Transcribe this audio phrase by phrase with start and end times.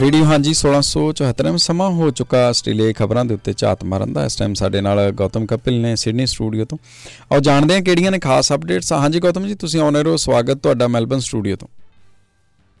[0.00, 4.54] Radio, ਹਾਂਜੀ 1674 ਸਮਾਂ ਹੋ ਚੁੱਕਾ ਆਸਟ੍ਰੇਲੀਆ ਖਬਰਾਂ ਦੇ ਉੱਤੇ ਝਾਤ ਮਾਰਨ ਦਾ। ਇਸ ਟਾਈਮ
[4.54, 6.78] ਸਾਡੇ ਨਾਲ ਗੌਤਮ ਕਪਿਲ ਨੇ ਸਿਡਨੀ ਸਟੂਡੀਓ ਤੋਂ।
[7.32, 10.88] ਆਓ ਜਾਣਦੇ ਹਾਂ ਕਿਹੜੀਆਂ ਨੇ ਖਾਸ ਅਪਡੇਟਸ ਹਾਂਜੀ ਗੌਤਮ ਜੀ, ਤੁਸੀਂ ਆਨਰ ਹੋ। ਸਵਾਗਤ ਤੁਹਾਡਾ
[10.88, 11.68] ਮੈਲਬਨ ਸਟੂਡੀਓ ਤੋਂ।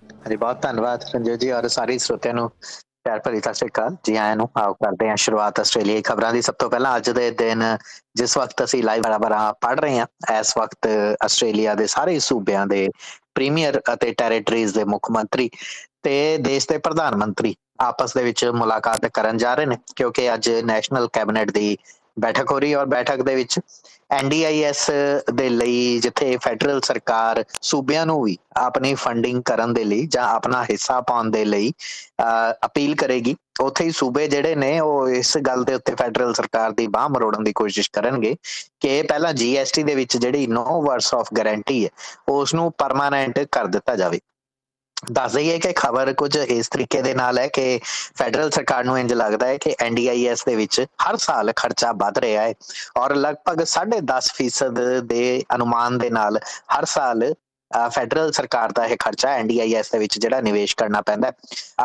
[0.04, 2.50] ਹਾਂਜੀ, ਬਹੁਤ ਧੰਨਵਾਦ ਸੰਜੇ ਜੀ ਔਰ ਸਾਰੀ ਸਰੋਤਿਆਂ ਨੂੰ।
[3.04, 6.42] ਪਿਆਰ ਭਰੀ ਸਤਿ ਸ਼੍ਰੀ ਅਕਾਲ। ਜੀ ਆਇਆਂ ਨੂੰ ਆਓ ਕਰਦੇ ਹਾਂ ਸ਼ੁਰੂਆਤ ਆਸਟ੍ਰੇਲੀਆ ਖਬਰਾਂ ਦੀ।
[6.42, 7.62] ਸਭ ਤੋਂ ਪਹਿਲਾਂ ਅੱਜ ਦੇ ਦਿਨ,
[8.16, 10.06] ਜਿਸ ਵਕਤ ਅਸੀਂ ਲਾਈਵ ਬਰਾਬਰ ਪੜ ਰਹੇ ਹਾਂ,
[10.40, 10.88] ਇਸ ਵਕਤ
[11.24, 12.88] ਆਸਟ੍ਰੇਲੀਆ ਦੇ ਸਾਰੇ ਸੂਬਿਆਂ ਦੇ
[13.34, 15.50] ਪ੍ਰੀਮੀਅਰ ਅਤੇ ਟੈਰੀਟਰੀਜ਼ ਦੇ ਮੁੱਖ ਮੰਤਰੀ
[16.02, 20.50] ਤੇ ਦੇਸ਼ ਦੇ ਪ੍ਰਧਾਨ ਮੰਤਰੀ ਆਪਸ ਦੇ ਵਿੱਚ ਮੁਲਾਕਾਤ ਕਰਨ ਜਾ ਰਹੇ ਨੇ, ਕਿਉਂਕਿ ਅੱਜ
[20.64, 21.76] ਨੈਸ਼ਨਲ ਕੈਬਨਿਟ ਦੀ
[22.20, 23.58] ਬੈਠਕ ਹੋ ਰਹੀ ਹੈ ਔਰ ਬੈਠਕ ਦੇ ਵਿੱਚ
[24.12, 24.90] ਐਨਡੀਆਈਐਸ
[25.34, 30.62] ਦੇ ਲਈ ਜਿੱਥੇ ਫੈਡਰਲ ਸਰਕਾਰ ਸੂਬਿਆਂ ਨੂੰ ਵੀ ਆਪਣੀ ਫੰਡਿੰਗ ਕਰਨ ਦੇ ਲਈ ਜਾਂ ਆਪਣਾ
[30.64, 31.70] ਹਿੱਸਾ ਪਾਉਣ ਦੇ ਲਈ
[32.66, 36.86] ਅਪੀਲ ਕਰੇਗੀ। ਉੱਥੇ ਹੀ ਸੂਬੇ ਜਿਹੜੇ ਨੇ ਉਹ ਇਸ ਗੱਲ ਦੇ ਉੱਤੇ ਫੈਡਰਲ ਸਰਕਾਰ ਦੀ
[36.86, 38.34] ਬਾਹ ਮਰੋੜਨ ਦੀ ਕੋਸ਼ਿਸ਼ ਕਰਨਗੇ
[38.80, 41.90] ਕਿ ਪਹਿਲਾਂ ਜੀਐਸਟੀ ਦੇ ਵਿੱਚ ਜਿਹੜੀ ਨੋ ਵਰਸ ਆਫ ਗਾਰੰਟੀ ਹੈ
[42.28, 44.20] ਉਸ ਨੂੰ ਪਰਮਾਨੈਂਟ ਕਰ ਦਿੱਤਾ ਜਾਵੇ।
[45.02, 47.80] ਦੱਸ ਦਈਏ ਕਿ ਖਬਰ ਕੁਝ ਇਸ ਤਰੀਕੇ ਦੇ ਨਾਲ ਹੈ ਕਿ
[48.16, 52.42] ਫੈਡਰਲ ਸਰਕਾਰ ਨੂੰ ਇੰਜ ਲੱਗਦਾ ਹੈ ਕਿ ਐਨਡੀਆਈਐਸ ਦੇ ਵਿੱਚ ਹਰ ਸਾਲ ਖਰਚਾ ਵਧ ਰਿਹਾ
[52.42, 52.52] ਹੈ
[52.96, 55.22] ਔਰ ਲਗਭਗ 10.5% ਦੇ
[55.54, 56.38] ਅਨੁਮਾਨ ਦੇ ਨਾਲ
[56.76, 57.32] ਹਰ ਸਾਲ
[57.90, 61.32] ਫੈਡਰਲ ਸਰਕਾਰ ਦਾ ਇਹ ਖਰਚਾ ਐਨਡੀਆਈਐਸ ਦੇ ਵਿੱਚ ਜਿਹੜਾ ਨਿਵੇਸ਼ ਕਰਨਾ ਪੈਂਦਾ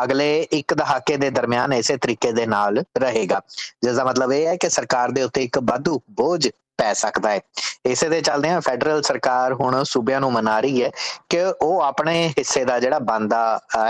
[0.02, 3.40] ਅਗਲੇ ਇੱਕ ਦਹਾਕੇ ਦੇ ਦਰਮਿਆਨ ਇਸੇ ਤਰੀਕੇ ਦੇ ਨਾਲ ਰਹੇਗਾ।
[3.84, 6.48] ਜਿਸ ਦਾ ਮਤਲਬ ਇਹ ਹੈ ਕਿ ਸਰਕਾਰ ਦੇ ਉੱਤੇ ਇੱਕ ਵਾਧੂ ਬੋਝ
[6.78, 7.40] ਪੈ ਸਕਦਾ ਹੈ।
[7.86, 10.90] ਇਸੇ ਦੇ ਚੱਲਦੇ ਆ ਫੈਡਰਲ ਸਰਕਾਰ ਹੁਣ ਸੂਬਿਆਂ ਨੂੰ ਮਨਾ ਰਹੀ ਹੈ
[11.30, 13.40] ਕਿ ਉਹ ਆਪਣੇ ਹਿੱਸੇ ਦਾ ਜਿਹੜਾ ਬੰਦਾ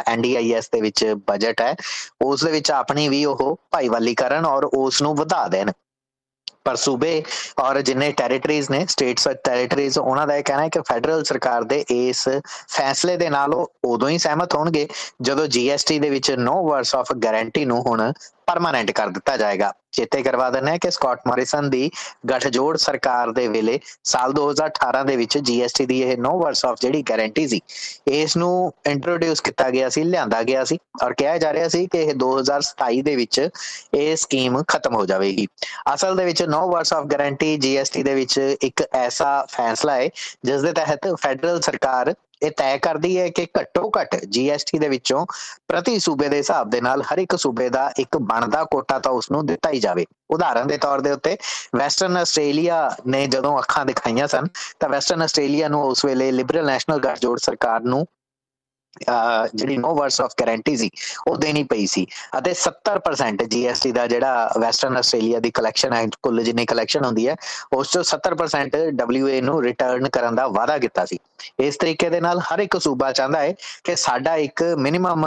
[0.06, 1.74] ਐਨਡੀਆਈਐਸ ਦੇ ਵਿੱਚ ਬਜਟ ਹੈ,
[2.22, 5.72] ਉਸ ਦੇ ਵਿੱਚ ਆਪਣੀ ਵੀ ਉਹ ਭਾਈਵਾਲੀ ਕਰਨ ਔਰ ਉਸ ਨੂੰ ਵਧਾ ਦੇਣ।
[6.64, 7.22] ਪਰ ਸੂਬੇ
[7.58, 11.64] ਔਰ ਜਿੰਨੇ ਟੈਰੀਟਰੀਜ਼ ਨੇ ਸਟੇਟਸ ਔਰ ਟੈਰੀਟਰੀਜ਼ ਉਹਨਾਂ ਦਾ ਇਹ ਕਹਿਣਾ ਹੈ ਕਿ ਫੈਡਰਲ ਸਰਕਾਰ
[11.64, 12.28] ਦੇ ਇਸ
[12.68, 14.86] ਫੈਸਲੇ ਦੇ ਨਾਲ ਉਹ ਉਦੋਂ ਹੀ ਸਹਿਮਤ ਹੋਣਗੇ
[15.22, 18.12] ਜਦੋਂ ਜੀਐਸਟੀ ਦੇ ਵਿੱਚ ਨੋ ਵਰਡਸ ਆਫ ਗਾਰੰਟੀ ਨੂੰ ਹੁਣ
[18.46, 21.90] ਪਰਮਾਨੈਂਟ ਕਰ ਦਿੱਤਾ ਜਾਏਗਾ। ਚੇਤੇ ਕਰਵਾ ਦਿੰਦੇ ਹਾਂ ਕਿ ਸਕਾਟ ਮੋਰਿਸਨ ਦੀ
[22.30, 27.02] ਗੱਠਜੋੜ ਸਰਕਾਰ ਦੇ ਵੇਲੇ ਸਾਲ 2018 ਦੇ ਵਿੱਚ ਜੀਐਸਟੀ ਦੀ ਇਹ ਨੋ ਵਰਸ ਆਫ ਜਿਹੜੀ
[27.02, 27.60] ਗਾਰੰਟੀ ਸੀ,
[28.06, 32.02] ਇਸ ਨੂੰ ਇੰਟਰੋਡਿਊਸ ਕੀਤਾ ਗਿਆ ਸੀ, ਲਿਆਂਦਾ ਗਿਆ ਸੀ ਔਰ ਕਿਹਾ ਜਾ ਰਿਹਾ ਸੀ ਕਿ
[32.02, 33.40] ਇਹ 2027 ਦੇ ਵਿੱਚ
[33.94, 35.46] ਇਹ ਸਕੀਮ ਖਤਮ ਹੋ ਜਾਵੇਗੀ।
[35.94, 40.08] ਅਸਲ ਦੇ ਵਿੱਚ no words of guarantee GST ਦੇ ਵਿੱਚ ਇੱਕ ਐਸਾ ਫੈਸਲਾ ਹੈ,
[40.44, 45.24] ਜਿਸ ਦੇ ਤਹਿਤ ਫੈਡਰਲ ਸਰਕਾਰ ਇਹ ਤੈਅ ਕਰਦੀ ਹੈ ਕਿ ਘੱਟੋ ਘੱਟ ਜੀਐਸਟੀ ਦੇ ਵਿੱਚੋਂ
[45.68, 49.30] ਪ੍ਰਤੀ ਸੂਬੇ ਦੇ ਹਿਸਾਬ ਦੇ ਨਾਲ ਹਰ ਇੱਕ ਸੂਬੇ ਦਾ ਇੱਕ ਬਣਦਾ ਕੋਟਾ ਤਾਂ ਉਸ
[49.30, 51.36] ਨੂੰ ਦਿੱਤਾ ਹੀ ਜਾਵੇ। ਉਦਾਹਰਨ ਦੇ ਤੌਰ ਦੇ ਉੱਤੇ
[51.76, 54.46] ਵੈਸਟਰਨ ਆਸਟ੍ਰੇਲੀਆ ਨੇ ਜਦੋਂ ਅੱਖਾਂ ਦਿਖਾਈਆਂ ਸਨ
[54.80, 58.06] ਤਾਂ ਵੈਸਟਰਨ ਆਸਟ੍ਰੇਲੀਆ ਨੂੰ ਉਸ ਵੇਲੇ ਲਿਬਰਲ ਨੈਸ਼ਨਲ ਗੱਠਜੋੜ ਸਰਕਾਰ ਨੂੰ
[59.54, 60.90] ਜਿਹੜੀ ਨੋ ਵਰਸ ਆਫ ਗਾਰੰਟੀ ਸੀ,
[61.28, 62.06] ਉਹ ਦੇਣੀ ਪਈ ਸੀ।
[62.38, 67.36] ਅਤੇ 70% ਜੀਐਸਟੀ ਦਾ ਜਿਹੜਾ ਵੈਸਟਰਨ ਆਸਟ੍ਰੇਲੀਆ ਦੀ ਕਲੈਕਸ਼ਨ ਹੈ, ਕੁੱਲ ਜਿੰਨੀ ਕਲੈਕਸ਼ਨ ਹੁੰਦੀ ਹੈ,
[67.72, 71.18] ਉਸ ਚੋਂ 70% ਡਬਲਯੂਏ ਨੂੰ ਰਿਟਰਨ ਕਰਨ ਦਾ ਵਾਅਦਾ ਕੀਤਾ ਸੀ।
[71.60, 73.54] ਇਸ ਤਰੀਕੇ ਦੇ ਨਾਲ ਹਰ ਇੱਕ ਸੂਬਾ ਚਾਹੁੰਦਾ ਹੈ
[73.84, 75.26] ਕਿ ਸਾਡਾ ਇੱਕ ਮਿਨੀਮਮ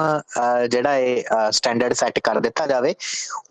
[0.70, 2.94] ਜਿਹੜਾ ਇਹ ਸਟੈਂਡਰਡ ਸੈੱਟ ਕਰ ਦਿੱਤਾ ਜਾਵੇ।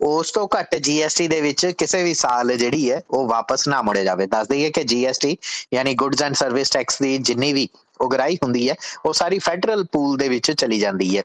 [0.01, 4.03] ਉਸ ਤੋਂ ਘੱਟ ਜੀਐਸਟੀ ਦੇ ਵਿੱਚ ਕਿਸੇ ਵੀ ਸਾਲ ਜਿਹੜੀ ਹੈ, ਉਹ ਵਾਪਸ ਨਾ ਮੁੜੇ
[4.03, 5.37] ਜਾਵੇ। ਦੱਸ ਦਈਏ ਕਿ ਜੀਐਸਟੀ
[5.73, 7.67] ਯਾਨੀ ਗੁੱਡਸ ਐਂਡ ਸਰਵਿਸ ਟੈਕਸ ਦੀ ਜਿੰਨੀ ਵੀ
[8.01, 8.75] ਉਗਰਾਈ ਹੁੰਦੀ ਹੈ
[9.05, 11.23] ਉਹ ਸਾਰੀ ਫੈਡਰਲ ਪੂਲ ਦੇ ਵਿੱਚ ਚਲੀ ਜਾਂਦੀ ਹੈ।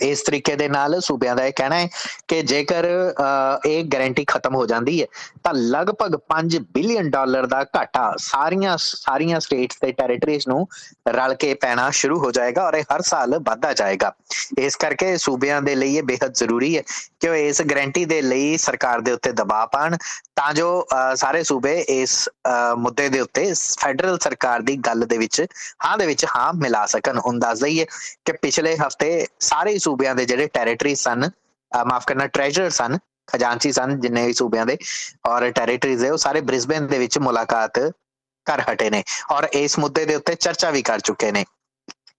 [0.00, 1.88] ਇਸ ਤਰੀਕੇ ਦੇ ਨਾਲ ਸੂਬਿਆਂ ਦਾ ਇਹ ਕਹਿਣਾ ਹੈ
[2.28, 2.88] ਕਿ ਜੇਕਰ
[3.66, 5.06] ਇਹ ਗਾਰੰਟੀ ਖਤਮ ਹੋ ਜਾਂਦੀ ਹੈ,
[5.44, 10.66] ਤਾਂ ਲਗਭਗ 5 ਬਿਲੀਅਨ ਡਾਲਰ ਦਾ ਘਾਟਾ ਸਾਰੀਆਂ ਸਾਰੀਆਂ ਸਟੇਟਸ ਤੇ ਟੈਰੀਟਰੀਜ਼ ਨੂੰ
[11.08, 14.12] ਰਲ ਕੇ ਪੈਣਾ ਸ਼ੁਰੂ ਹੋ ਜਾਏਗਾ ਔਰ ਇਹ ਹਰ ਸਾਲ ਵਧਦਾ ਜਾਏਗਾ।
[14.58, 16.82] ਇਸ ਕਰਕੇ ਸੂਬਿਆਂ ਦੇ ਲਈ ਇਹ ਬੇहद ਜ਼ਰੂਰੀ ਹੈ
[17.20, 19.96] ਕਿ ਉਹ ਇਸ ਗਾਰੰਟੀ ਦੇ ਲਈ ਸਰਕਾਰ ਦੇ ਉੱਤੇ ਦਬਾਅ ਪਾਣ,
[20.36, 22.28] ਤਾਂ ਜੋ ਸਾਰੇ ਸੂਬੇ ਇਸ
[22.78, 25.44] ਮੁੱਦੇ ਦੇ ਉੱਤੇ ਫੈਡਰਲ ਸਰਕਾਰ ਦੀ ਗੱਲ ਦੇ ਵਿੱਚ,
[25.84, 27.86] ਹਾਂ ਦੇ ਵਿੱਚ ਹਾਂ ਮਿਲਾ ਸਕਣ। ਹੁਣ ਦੱਸ ਦਈਏ
[28.24, 31.30] ਕਿ ਪਿਛਲੇ ਹਫ਼ਤੇ ਸਾਰੇ ਸੂਬਿਆਂ ਦੇ ਜਿਹੜੇ ਟੈਰੀਟਰੀ ਸਨ
[31.72, 34.76] ਮਾਫ ਕਰਨਾ ਟ੍ਰੈਜਰ ਸਨ, ਖਜ਼ਾਨਚੀ ਸਨ ਜਿੰਨੇ ਵੀ ਸੂਬਿਆਂ ਦੇ,
[35.26, 37.78] ਔਰ ਟੈਰੀਟਰੀਜ਼ ਦੇ, ਉਹ ਸਾਰੇ ਬ੍ਰਿਸਬਨ ਦੇ ਵਿੱਚ ਮੁਲਾਕਾਤ
[38.46, 39.02] ਕਰ ਹਟੇ ਨੇ,
[39.32, 41.44] ਔਰ ਇਸ ਮੁੱਦੇ ਦੇ ਉੱਤੇ ਚਰਚਾ ਵੀ ਕਰ ਚੁੱਕੇ ਨੇ।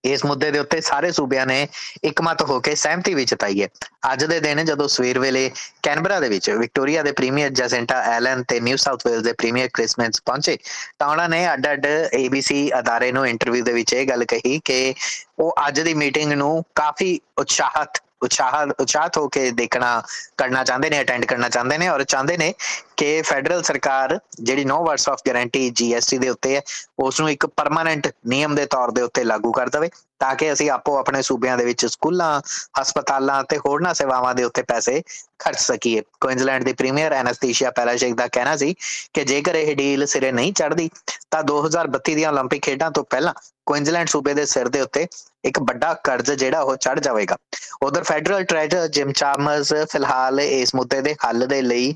[0.06, 1.68] ਇਸ ਮੁੱਦੇ ਦੇ ਉੱਤੇ ਸਾਰੇ ਸੂਬਿਆਂ ਨੇ
[2.04, 3.68] ਇਕਮਤ ਹੋ ਕੇ ਸਹਿਮਤੀ ਵਿੱਚ ਤਾਈ ਹੈ।
[4.14, 5.52] ਅੱਜ ਦੇ ਦਿਨ ਜਦੋਂ ਸਵੇਰ ਵੇਲੇ
[5.84, 10.22] ਕੈਨਬਰਾ ਦੇ ਵਿੱਚ ਵਿਕਟੋਰੀਆ ਦੇ ਪ੍ਰੀਮੀਅਰ ਜੈਸੈਂਟਾ ਐਲਨ ਤੇ ਨਿਊ ਸਾਊਥ ਵੇਲਸ ਦੇ ਪ੍ਰੀਮੀਅਰ ਕ੍ਰਿਸਮਸ
[10.26, 10.58] ਪਹੁੰਚੇ,
[11.00, 11.88] ਤਾਂ ਉਹਨਾਂ ਨੇ ਅੱਡ-ਅੱਡ
[12.26, 14.94] ABC ਅਦਾਰੇ ਨੂੰ ਇੰਟਰਵਿਊ ਦੇ ਵਿੱਚ ਇਹ ਗੱਲ ਕਹੀ ਕਿ
[15.40, 20.03] ਉਹ ਅੱਜ ਦੀ ਮੀਟਿੰਗ ਨੂੰ ਕਾਫੀ ਉਤਸ਼ਾਹਤ ਉਤਸ਼ਾਹ ਉਤਸ਼ਾਹਤ ਹੋ ਕੇ ਦੇਖਣਾ
[20.39, 22.53] ਕਰਨਾ ਚਾਹੁੰਦੇ ਨੇ ਅਟੈਂਡ ਕਰਨਾ ਚਾਹੁੰਦੇ ਨੇ ਔਰ ਚਾਹੁੰਦੇ ਨੇ
[22.97, 26.61] ਕਿ ਫੈਡਰਲ ਸਰਕਾਰ ਜਿਹੜੀ no words of guarantee GST ਦੇ ਉੱਤੇ ਹੈ
[26.99, 29.91] ਉਸ ਨੂੰ ਇੱਕ ਪਰਮਾਨੈਂਟ ਨਿਯਮ ਦੇ ਤੌਰ ਦੇ ਉੱਤੇ ਲਾਗੂ ਕਰ ਦਵੇ
[30.21, 32.41] ਤਾਂ ਕਿ ਅਸੀਂ ਆਪੋ ਆਪਣੇ ਸੂਬਿਆਂ ਦੇ ਵਿੱਚ ਸਕੂਲਾਂ
[32.81, 35.03] ਹਸਪਤਾਲਾਂ ਤੇ ਹੋਰਨਾਂ ਸੇਵਾਵਾਂ ਦੇ ਉੱਤੇ ਪੈਸੇ
[35.39, 38.75] ਖਰਚ ਸਕੀਏ ਕੁਇਨਜ਼ਲੈਂਡ ਦੇ ਪ੍ਰੀਮੀਅਰ ਐਨਸਥੀਸੀਆ ਪੈਲਾਸ਼ੇਕ ਦਾ ਕਹਿਣਾ ਸੀ
[39.15, 40.89] ਕਿ ਜੇਕਰ ਇਹ ਡੀਲ ਸਿਰੇ ਨਹੀਂ ਚੜਦੀ
[41.31, 43.35] ਤਾਂ 2032 ਦੀਆਂ 올림픽 ਖੇਡਾਂ ਤੋਂ ਪਹਿਲਾਂ
[43.67, 45.07] ਕੁਇਨਜ਼ਲੈਂਡ ਸੂਬੇ ਦੇ ਸਿਰ ਦੇ ਉੱਤੇ
[45.46, 47.38] ਇੱਕ ਵੱਡਾ ਕਰਜ਼ ਜਿਹੜਾ ਉਹ ਚੜ ਜਾਵੇਗਾ।
[47.84, 51.94] ਉਧਰ ਫੈਡਰਲ ਟ੍ਰੈਜਰ ਜਿਮ ਚਾਰਮਰਸ ਫਿਲਹਾਲ ਇਸ ਮੁੱਦੇ ਦੇ ਹੱਲ ਦੇ ਲਈ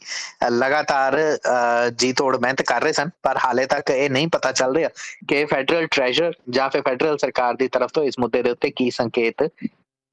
[0.52, 1.18] ਲਗਾਤਾਰ
[1.92, 4.90] ਜੀ ਤੋੜ ਮਿਹਨਤ ਕਰ ਰਹੇ ਸਨ, ਪਰ ਹਾਲੇ ਤੱਕ ਇਹ ਨਹੀਂ ਪਤਾ ਚੱਲ ਰਿਹਾ
[5.28, 8.90] ਕਿ ਫੈਡਰਲ ਟ੍ਰੈਜਰ ਜਾਂ ਫਿਰ ਫੈਡਰਲ ਸਰਕਾਰ ਦੀ ਤਰਫ ਤੋਂ ਇਸ ਮੁੱਦੇ ਦੇ ਉੱਤੇ ਕੀ
[8.92, 9.44] ਸੰਕੇਤ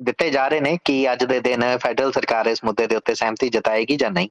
[0.01, 3.49] ਦਿੱਤੇ ਜਾ ਰਹੇ ਨੇ, ਕਿ ਅੱਜ ਦੇ ਦਿਨ ਫੈਡਰਲ ਸਰਕਾਰ ਇਸ ਮੁੱਦੇ ਦੇ ਉੱਤੇ ਸਹਿਮਤੀ
[3.49, 4.29] ਜਤਾਏਗੀ ਜਾਂ ਨਹੀਂ।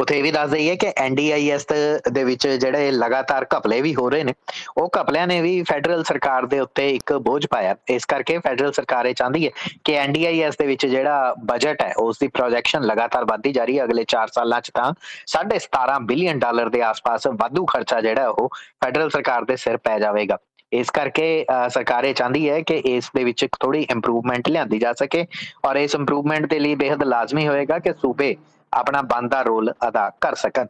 [0.00, 1.66] ਉਥੇ ਇਹ ਵੀ ਦੱਸ ਦਈਏ ਕਿ ਐਨਡੀਆਈਐਸ
[2.12, 4.34] ਦੇ ਵਿੱਚ ਜਿਹੜੇ ਲਗਾਤਾਰ ਘਪਲੇ ਵੀ ਹੋ ਰਹੇ ਨੇ,
[4.78, 9.06] ਉਹ ਘਪਲਿਆਂ ਨੇ ਵੀ ਫੈਡਰਲ ਸਰਕਾਰ ਦੇ ਉੱਤੇ ਇੱਕ ਬੋਝ ਪਾਇਆ। ਇਸ ਕਰਕੇ ਫੈਡਰਲ ਸਰਕਾਰ
[9.06, 9.50] ਇਹ ਚਾਹੁੰਦੀ ਹੈ
[9.84, 13.84] ਕਿ ਐਨਡੀਆਈਐਸ ਦੇ ਵਿੱਚ ਜਿਹੜਾ ਬਜਟ ਹੈ, ਉਸ ਦੀ ਪ੍ਰੋਜੈਕਸ਼ਨ ਲਗਾਤਾਰ ਵਧਦੀ ਜਾ ਰਹੀ ਹੈ।
[13.84, 14.92] ਅਗਲੇ 4 ਸਾਲਾਂ 'ਚ ਤਾਂ
[15.28, 18.48] 17.5 ਬਿਲੀਅਨ ਡਾਲਰ ਦੇ ਆਸ-ਪਾਸ ਵਾਧੂ ਖਰਚਾ ਜਿਹੜਾ, ਉਹ
[18.84, 20.38] ਫੈਡਰਲ ਸਰਕਾਰ ਦੇ ਸਿਰ ਪੈ ਜਾਵੇਗਾ।
[20.72, 21.24] ਇਸ ਕਰਕੇ
[21.70, 25.24] ਸਰਕਾਰ ਇਹ ਚਾਹੁੰਦੀ ਹੈ ਕਿ ਇਸ ਦੇ ਵਿੱਚ ਥੋੜੀ ਇੰਪਰੂਵਮੈਂਟ ਲਿਆਂਦੀ ਜਾ ਸਕੇ
[25.66, 28.34] ਔਰ ਇਸ ਇੰਪਰੂਵਮੈਂਟ ਦੇ ਲਈ ਬੇहद ਲਾਜ਼ਮੀ ਹੋਏਗਾ ਕਿ ਸੂਬੇ
[28.72, 30.66] ਆਪਣਾ ਬੰਦਾ ਰੋਲ ਅਦਾ ਕਰ ਸਕਣ।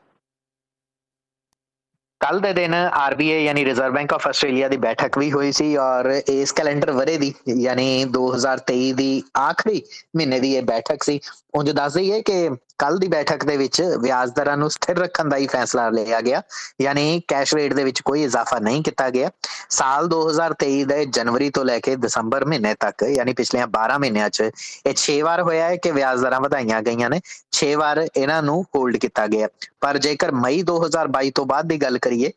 [2.21, 6.11] ਕੱਲ ਦੇ ਦਿਨ ਆਰਬੀਆਈ ਯਾਨੀ ਰਿਜ਼ਰਵ ਬੈਂਕ ਆਫ ਆਸਟ੍ਰੇਲੀਆ ਦੀ ਬੈਠਕ ਵੀ ਹੋਈ ਸੀ ਔਰ
[6.29, 9.83] ਇਸ ਕੈਲੰਡਰ ਵਰੇ ਦੀ ਯਾਨੀ 2023 ਦੀ ਆਖਰੀ
[10.17, 11.19] ਮਹੀਨੇ ਦੀ ਇਹ ਬੈਠਕ ਸੀ।
[11.55, 15.37] ਉਂਝ ਦੱਸ ਦਈਏ ਕਿ ਕੱਲ ਦੀ ਬੈਠਕ ਦੇ ਵਿੱਚ ਵਿਆਜ ਦਰਾਂ ਨੂੰ ਸਥਿਰ ਰੱਖਣ ਦਾ
[15.37, 16.43] ਹੀ ਫੈਸਲਾ ਲਿਆ ਗਿਆ,
[16.81, 19.31] ਯਾਨੀ ਕੈਸ਼ ਰੇਟ ਦੇ ਵਿੱਚ ਕੋਈ ਇਜ਼ਾਫਾ ਨਹੀਂ ਕੀਤਾ ਗਿਆ।
[19.71, 24.51] ਸਾਲ 2023 ਦੇ ਜਨਵਰੀ ਤੋਂ ਲੈ ਕੇ ਦਸੰਬਰ ਮਹੀਨੇ ਤੱਕ, ਯਾਨੀ ਪਿਛਲੇ 12 ਮਹੀਨਿਆਂ 'ਚ,
[24.87, 27.21] ਇਹ 6 ਵਾਰ ਹੋਇਆ ਹੈ ਕਿ ਵਿਆਜ ਦਰਾਂ ਵਧਾਈਆਂ ਗਈਆਂ ਨੇ।
[27.53, 29.49] 6 ਵਾਰ ਇਹਨਾਂ ਨੂੰ ਹੋਲਡ ਕੀਤਾ ਗਿਆ।
[29.81, 32.33] ਪਰ ਜੇਕਰ ਮਈ 2022 ਤੋਂ ਬਾਅਦ ਦੀ ਗੱਲ ਕਰੀਏ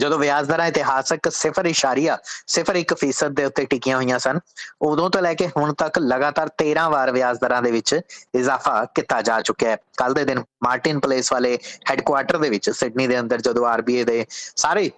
[0.00, 4.38] ਜਦੋਂ ਵਿਆਜ ਦਰਾਂ ਇਤਿਹਾਸਕ 0.01% ਦੇ ਉੱਤੇ ਟਿਕੀਆਂ ਹੋਈਆਂ ਸਨ,
[4.82, 8.00] ਉਦੋਂ ਤੋਂ ਲੈ ਕੇ ਹੁਣ ਤੱਕ ਲਗਾਤਾਰ 13 ਵਾਰ ਵਿਆਜ ਦਰਾਂ ਦੇ ਵਿੱਚ
[8.34, 11.58] ਇਜ਼ਾਫਾ ਕੀਤਾ ਜਾ ਚੁੱਕਿਆ ਹੈ। ਕੱਲ ਦੇ ਦਿਨ ਮਾਰਟਿਨ ਪਲੇਸ ਵਾਲੇ
[11.90, 14.24] ਹੈੱਡਕੁਆਰਟਰ ਦੇ ਵਿੱਚ, ਸਿਡਨੀ ਦੇ ਅੰਦਰ ਜਦੋਂ ਆਰਬੀਏ ਦੇ
[14.56, 14.90] ਸਾਰੇ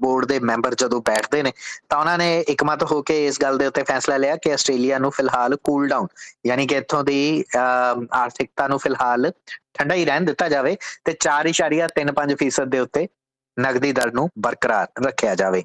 [0.00, 1.52] ਬੋਰਡ ਦੇ ਮੈਂਬਰ ਜਦੋਂ ਬੈਠਦੇ ਨੇ,
[1.88, 5.10] ਤਾਂ ਉਹਨਾਂ ਨੇ ਇਕਮਤ ਹੋ ਕੇ ਇਸ ਗੱਲ ਦੇ ਉੱਤੇ ਫੈਸਲਾ ਲਿਆ ਕਿ ਆਸਟ੍ਰੇਲੀਆ ਨੂੰ
[5.10, 6.06] ਫਿਲਹਾਲ ਕੂਲ ਡਾਊਨ
[6.46, 9.32] ਯਾਨੀ ਕਿ ਇੱਥੋਂ ਦੀ ਆਰਥਿਕਤਾ ਨੂੰ ਫਿਲਹਾਲ
[9.74, 13.08] ਠੰਡਾ ਹੀ ਰਹਿਣ ਦਿੱਤਾ ਜਾਵੇ ਤੇ 4.35% ਦੇ ਉੱਤੇ
[13.56, 15.62] ਨਗਦੀ ਦਰ ਨੂੰ ਬਰਕਰਾਰ ਰੱਖਿਆ ਜਾਵੇ।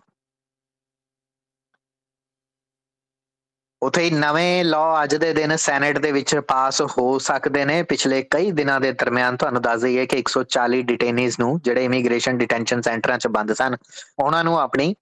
[3.81, 8.21] ਉਥੇ ਹੀ ਨਵੇਂ ਲਾਅ ਅੱਜ ਦੇ ਦਿਨ ਸੈਨੇਟ ਦੇ ਵਿੱਚ ਪਾਸ ਹੋ ਸਕਦੇ ਨੇ। ਪਿਛਲੇ
[8.31, 13.17] ਕਈ ਦਿਨਾਂ ਦੇ ਦਰਮਿਆਨ ਤੁਹਾਨੂੰ ਦੱਸ ਦਈਏ ਕਿ 140 ਡਿਟੇਨੀਜ਼ ਨੂੰ ਜਿਹੜੇ ਇਮੀਗ੍ਰੇਸ਼ਨ ਡਿਟੈਂਸ਼ਨ ਸੈਂਟਰਾਂ
[13.17, 13.75] 'ਚ ਬੰਦ ਸਨ,
[14.19, 14.95] ਉਹਨਾਂ ਨੂੰ ਆਪਣੀ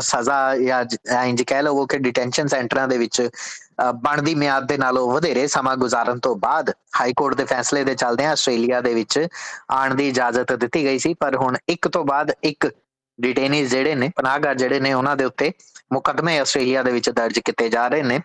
[0.00, 3.28] ਸਜ਼ਾ ਜਾਂ ਇੰਜ ਕਹਿ ਲਓ ਕਿ ਡਿਟੈਂਸ਼ਨ ਸੈਂਟਰਾਂ ਦੇ ਵਿੱਚ
[3.96, 6.70] ਬਣਦੀ ਮਿਆਦ ਦੇ ਨਾਲੋਂ ਵਧੇਰੇ ਸਮਾਂ ਗੁਜ਼ਾਰਨ ਤੋਂ ਬਾਅਦ
[7.00, 9.18] ਹਾਈ ਕੋਰਟ ਦੇ ਫੈਸਲੇ ਦੇ ਚੱਲਦੇ ਆ ਆਸਟ੍ਰੇਲੀਆ ਦੇ ਵਿੱਚ
[9.70, 12.70] ਆਉਣ ਦੀ ਇਜਾਜ਼ਤ ਦਿੱਤੀ ਗਈ ਸੀ। ਪਰ ਹੁਣ ਇੱਕ ਤੋਂ ਬਾਅਦ ਇੱਕ
[13.18, 15.50] ਡਿਟੇਨੀਜ਼ ਜਿਹੜੇ ਨੇ, ਪਨਾਹਗਾਰ ਜਿਹੜੇ ਨੇ, ਉਹਨਾਂ ਦੇ ਉੱਤੇ
[15.92, 18.20] ਮੁਕੱਦਮੇ ਆਸਟ੍ਰੇਲੀਆ ਦੇ ਵਿੱਚ ਦਰਜ ਕੀਤੇ ਜਾ ਰਹੇ ਨੇ।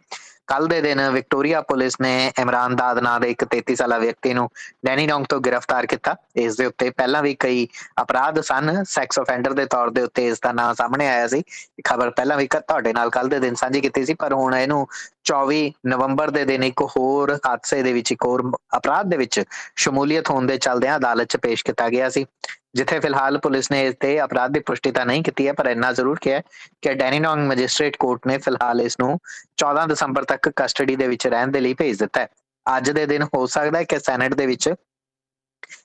[0.47, 4.49] ਕੱਲ ਦੇ ਦਿਨ ਵਿਕਟੋਰੀਆ ਪੁਲਿਸ ਨੇ ਇਮਰਾਨ ਦਾਦ ਨਾਂ ਦੇ ਇੱਕ 33 ਸਾਲਾ ਵਿਅਕਤੀ ਨੂੰ
[4.85, 7.67] ਡੈਨੀਡੋਂਗ ਤੋਂ ਗ੍ਰਿਫਤਾਰ ਕੀਤਾ। ਇਸ ਦੇ ਉੱਤੇ ਪਹਿਲਾਂ ਵੀ ਕਈ
[8.01, 11.44] ਅਪਰਾਧ ਸਨ। ਸੈਕਸ ਆਫੈਂਡਰ ਦੇ ਤੌਰ ਦੇ ਉੱਤੇ ਇਸ ਦਾ ਨਾਮ ਸਾਹਮਣੇ ਆਇਆ ਸੀ।
[11.83, 14.88] ਖਬਰ ਪਹਿਲਾਂ ਵੀ ਤੁਹਾਡੇ ਨਾਲ ਕੱਲ ਦੇ ਦਿਨ ਸਾਂਝੀ ਕੀਤੀ ਸੀ, ਪਰ ਹੁਣ ਇਹਨੂੰ
[15.23, 19.43] 24 ਨਵੰਬਰ ਦੇ ਦਿਨ ਇੱਕ ਹੋਰ ਹਾਦਸੇ ਦੇ ਵਿੱਚ, ਇੱਕ ਹੋਰ ਅਪਰਾਧ ਦੇ ਵਿੱਚ
[19.75, 22.25] ਸ਼ਮੂਲੀਅਤ ਹੋਣ ਦੇ ਚੱਲਦਿਆਂ ਅਦਾਲਤ 'ਚ ਪੇਸ਼ ਕੀਤਾ ਗਿਆ ਸੀ।
[22.73, 25.91] ਜਿੱਥੇ ਫਿਲਹਾਲ ਪੁਲਿਸ ਨੇ ਇਸ ਤੇ ਅਪਰਾਧ ਦੀ ਪੁਸ਼ਟੀ ਤਾਂ ਨਹੀਂ ਕੀਤੀ ਹੈ ਪਰ ਇੰਨਾ
[25.91, 26.41] ਜ਼ਰੂਰ ਕਿਹਾ
[26.81, 29.17] ਕਿ ਡੈਨੀਨੋਂਗ ਮੈਜਿਸਟ੍ਰੇਟ ਕੋਰਟ ਨੇ ਫਿਲਹਾਲ ਇਸ ਨੂੰ
[29.63, 32.27] 14 ਦਸੰਬਰ ਤੱਕ ਕਸਟਡੀ ਦੇ ਵਿੱਚ ਰਹਿਣ ਦੇ ਲਈ ਭੇਜ ਦਿੱਤਾ ਹੈ
[32.65, 34.73] ਅੱਜ ਦੇ ਦਿਨ ਹੋ ਸਕਦਾ ਹੈ ਕਿ ਸੈਨੇਟ ਦੇ ਵਿੱਚ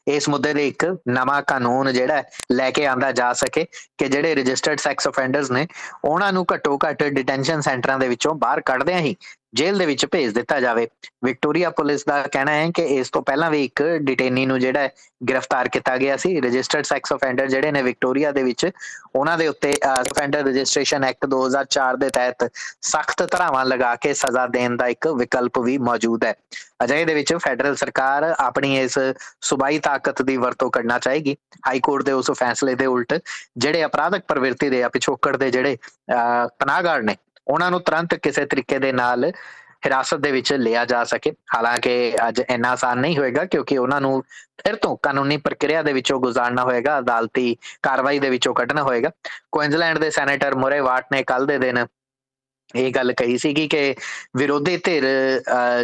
[0.08, 3.64] ਇਸ ਮੁੱਦੇ ਦੇ ਇੱਕ ਨਵਾਂ ਕਾਨੂੰਨ ਜਿਹੜਾ ਲੈ ਕੇ ਆਂਦਾ ਜਾ ਸਕੇ
[3.98, 5.66] ਕਿ ਜਿਹੜੇ ਰਜਿਸਟਰਡ ਸੈਕਸ ਆਫੈਂਡਰਸ ਨੇ
[6.04, 9.14] ਉਹਨਾਂ ਨੂੰ ਘੱਟੋ ਘੱਟ ਡਿਟੈਂਸ਼ਨ ਸੈਂਟਰਾਂ ਦੇ ਵਿੱਚੋਂ ਬਾਹਰ ਕੱਢਦਿਆਂ ਹੀ
[9.54, 10.86] ਜੇਲ੍ਹ ਦੇ ਵਿੱਚ ਭੇਜ ਦਿੱਤਾ ਜਾਵੇ।
[11.24, 14.88] ਵਿਕਟੋਰੀਆ ਪੁਲਿਸ ਦਾ ਕਹਿਣਾ ਹੈ ਕਿ ਇਸ ਤੋਂ ਪਹਿਲਾਂ ਵੀ ਇੱਕ ਡਿਟੇਨੀ ਨੂੰ ਜਿਹੜਾ
[15.28, 18.70] ਗ੍ਰਿਫਤਾਰ ਕੀਤਾ ਗਿਆ ਸੀ। ਰਜਿਸਟਰਡ ਸੈਕਸ ਆਫੈਂਡਰ ਜਿਹੜੇ ਨੇ ਵਿਕਟੋਰੀਆ ਦੇ ਵਿੱਚ,
[19.14, 22.48] ਉਹਨਾਂ ਦੇ ਉੱਤੇ ਆਫੈਂਡਰ ਰਜਿਸਟ੍ਰੇਸ਼ਨ ਐਕਟ 2004 ਦੇ ਤਹਿਤ
[22.82, 26.34] ਸਖਤ ਧਾਰਾਵਾਂ ਲਗਾ ਕੇ ਸਜ਼ਾ ਦੇਣ ਦਾ ਇੱਕ ਵਿਕਲਪ ਵੀ ਮੌਜੂਦ ਹੈ।
[26.84, 28.98] ਅਜਿਹੇ ਦੇ ਵਿੱਚ ਫੈਡਰਲ ਸਰਕਾਰ ਆਪਣੀ ਇਸ
[29.40, 33.18] ਸੁਬਾਈ ਤਾਕਤ ਦੀ ਵਰਤੋਂ ਕਰਨਾ ਚਾਹੇਗੀ। ਹਾਈ ਕੋਰਟ ਦੇ ਉਸ ਫੈਸਲੇ ਦੇ ਉਲਟ
[33.56, 35.76] ਜਿਹੜੇ ਅਪਰਾਧਕ ਪ੍ਰਵਿਰਤੀ ਦੇ ਆ, ਪਿਛੋਕੜ ਦੇ ਜਿਹੜੇ
[36.58, 37.16] ਪਨਾਹਗਾਰ ਨੇ
[37.46, 39.30] ਉਹਨਾਂ ਨੂੰ ਤੁਰੰਤ ਕਿਸੇ ਤਰੀਕੇ ਦੇ ਨਾਲ
[39.86, 41.92] ਹਿਰਾਸਤ ਦੇ ਵਿੱਚ ਲਿਆ ਜਾ ਸਕੇ। ਹਾਲਾਂਕਿ
[42.28, 44.22] ਅੱਜ ਇੰਨਾ ਆਸਾਨ ਨਹੀਂ ਹੋਏਗਾ ਕਿਉਂਕਿ ਉਹਨਾਂ ਨੂੰ
[44.58, 49.10] ਫਿਰ ਤੋਂ ਕਾਨੂੰਨੀ ਪ੍ਰਕਿਰਿਆ ਦੇ ਵਿੱਚੋਂ ਗੁਜ਼ਾਰਨਾ ਹੋਏਗਾ, ਅਦਾਲਤੀ ਕਾਰਵਾਈ ਦੇ ਵਿੱਚੋਂ ਕੱਢਣਾ ਹੋਏਗਾ।
[49.52, 51.86] ਕੁਇਨਜ਼ਲੈਂਡ ਦੇ ਸੈਨੇਟਰ ਮੋਰੇ ਵਾਟ ਨੇ ਕੱਲ ਦੇ ਦਿਨ
[52.74, 53.94] ਇਹ ਗੱਲ ਕਹੀ ਸੀਗੀ ਕਿ
[54.36, 55.04] ਵਿਰੋਧੀ ਧਿਰ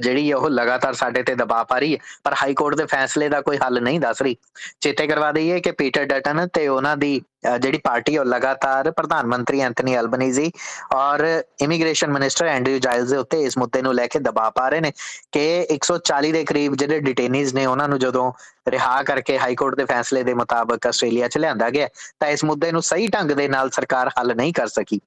[0.03, 3.41] ਜਿਹੜੀ ਉਹ ਲਗਾਤਾਰ ਸਾਡੇ ਤੇ ਦਬਾਅ ਪਾ ਰਹੀ ਹੈ, ਪਰ ਹਾਈ ਕੋਰਟ ਦੇ ਫੈਸਲੇ ਦਾ
[3.41, 4.37] ਕੋਈ ਹੱਲ ਨਹੀਂ ਦੱਸ ਰਹੀ।
[4.81, 7.21] ਚੇਤੇ ਕਰਵਾ ਦਈਏ ਕਿ ਪੀਟਰ ਡਟਨ ਤੇ ਉਹਨਾਂ ਦੀ
[7.61, 10.51] ਜਿਹੜੀ ਪਾਰਟੀ ਉਹ ਲਗਾਤਾਰ ਪ੍ਰਧਾਨ ਮੰਤਰੀ ਐਂਥਨੀ ਅਲਬਨੀਜ਼ੀ
[10.95, 11.25] ਔਰ
[11.63, 14.93] ਇਮੀਗ੍ਰੇਸ਼ਨ ਮਿਨਿਸਟਰ ਐਂਡਰਿਊ ਜਾਇਲਸ ਦੇ ਉੱਤੇ ਇਸ ਮੁੱਦੇ ਨੂੰ ਲੈ ਕੇ ਦਬਾਅ ਪਾ ਰਹੇ ਨੇ
[15.33, 18.33] ਕਿ 140 ਦੇ ਕਰੀਬ ਜਿਹੜੇ ਡਿਟੇਨੀਜ਼ ਨੇ ਉਹਨਾਂ ਨੂੰ ਜਦੋਂ
[18.69, 21.89] ਰਿਹਾ ਕਰਕੇ ਹਾਈ ਕੋਰਟ ਦੇ ਫੈਸਲੇ ਦੇ ਮੁਤਾਬਕ ਆਸਟ੍ਰੇਲੀਆ 'ਚ ਲਿਆਂਦਾ ਗਿਆ
[22.21, 25.01] ਤਾਂ ਇਸ ਮੁੱਦੇ ਨੂੰ ਸਹੀ ਢੰਗ ਦੇ ਨਾਲ ਸਰਕਾਰ ਹੱਲ ਨਹੀਂ ਕਰ ਸਕੀ।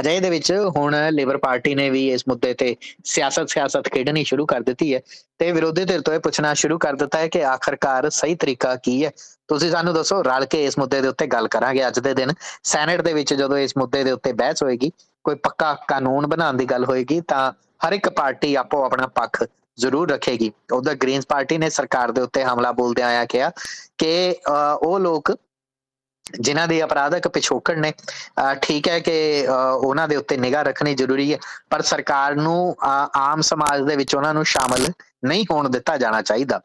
[0.00, 2.74] ਅਜੇ ਦੇ ਵਿੱਚ ਹੁਣ ਲੇਬਰ ਪਾਰਟੀ ਨੇ ਵੀ ਇਸ ਮੁੱਦੇ ਤੇ
[3.04, 5.00] ਸਿਆਸਤ ਸਿਆਸਤ ਖੇਡਣੀ ਸ਼ੁਰੂ ਕਰ ਦਿੱਤੀ ਹੈ
[5.38, 9.04] ਤੇ ਵਿਰੋਧੀ ਧਿਰ ਤੋਂ ਇਹ ਪੁੱਛਣਾ ਸ਼ੁਰੂ ਕਰ ਦਿੱਤਾ ਹੈ ਕਿ ਆਖਰਕਾਰ ਸਹੀ ਤਰੀਕਾ ਕੀ
[9.04, 9.10] ਹੈ।
[9.48, 12.32] ਤੁਸੀਂ ਸਾਨੂੰ ਦੱਸੋ, ਰਲ ਕੇ ਇਸ ਮੁੱਦੇ ਦੇ ਉੱਤੇ ਗੱਲ ਕਰਾਂਗੇ ਅੱਜ ਦੇ ਦਿਨ।
[12.64, 14.90] ਸੈਨੇਟ ਦੇ ਵਿੱਚ ਜਦੋਂ ਇਸ ਮੁੱਦੇ ਦੇ ਉੱਤੇ ਬਹਿਸ ਹੋਏਗੀ,
[15.24, 17.52] ਕੋਈ ਪੱਕਾ ਕਾਨੂੰਨ ਬਣਾਉਣ ਦੀ ਗੱਲ ਹੋਏਗੀ, ਤਾਂ
[17.86, 19.44] ਹਰ ਇੱਕ ਪਾਰਟੀ ਆਪੋ ਆਪਣਾ ਪੱਖ
[19.78, 23.50] ਜ਼ਰੂਰ ਰੱਖੇਗੀ। ਉਹਦਾ ਗ੍ਰੀਨਸ ਪਾਰਟੀ ਨੇ ਸਰਕਾਰ ਦੇ ਉੱਤੇ ਹਮਲਾ ਬੋਲਦੇ ਆਇਆ ਕਿਹਾ
[23.98, 24.36] ਕਿ
[24.82, 25.32] ਉਹ ਲੋਕ
[26.40, 27.92] ਜਿਨ੍ਹਾਂ ਦੇ ਅਪਰਾਧਕ ਪਿਛੋਕੜ ਨੇ
[28.62, 31.38] ਠੀਕ ਹੈ ਕਿ ਉਹਨਾਂ ਦੇ ਉੱਤੇ ਨਿਗਾਹ ਰੱਖਣੀ ਜ਼ਰੂਰੀ ਹੈ,
[31.70, 32.76] ਪਰ ਸਰਕਾਰ ਨੂੰ
[33.16, 34.86] ਆਮ ਸਮਾਜ ਦੇ ਵਿੱਚ ਉਹਨਾਂ ਨੂੰ ਸ਼ਾਮਲ
[35.24, 36.60] ਨਹੀਂ ਹੋਣ ਦਿੱਤਾ ਜਾਣਾ ਚਾਹੀਦਾ।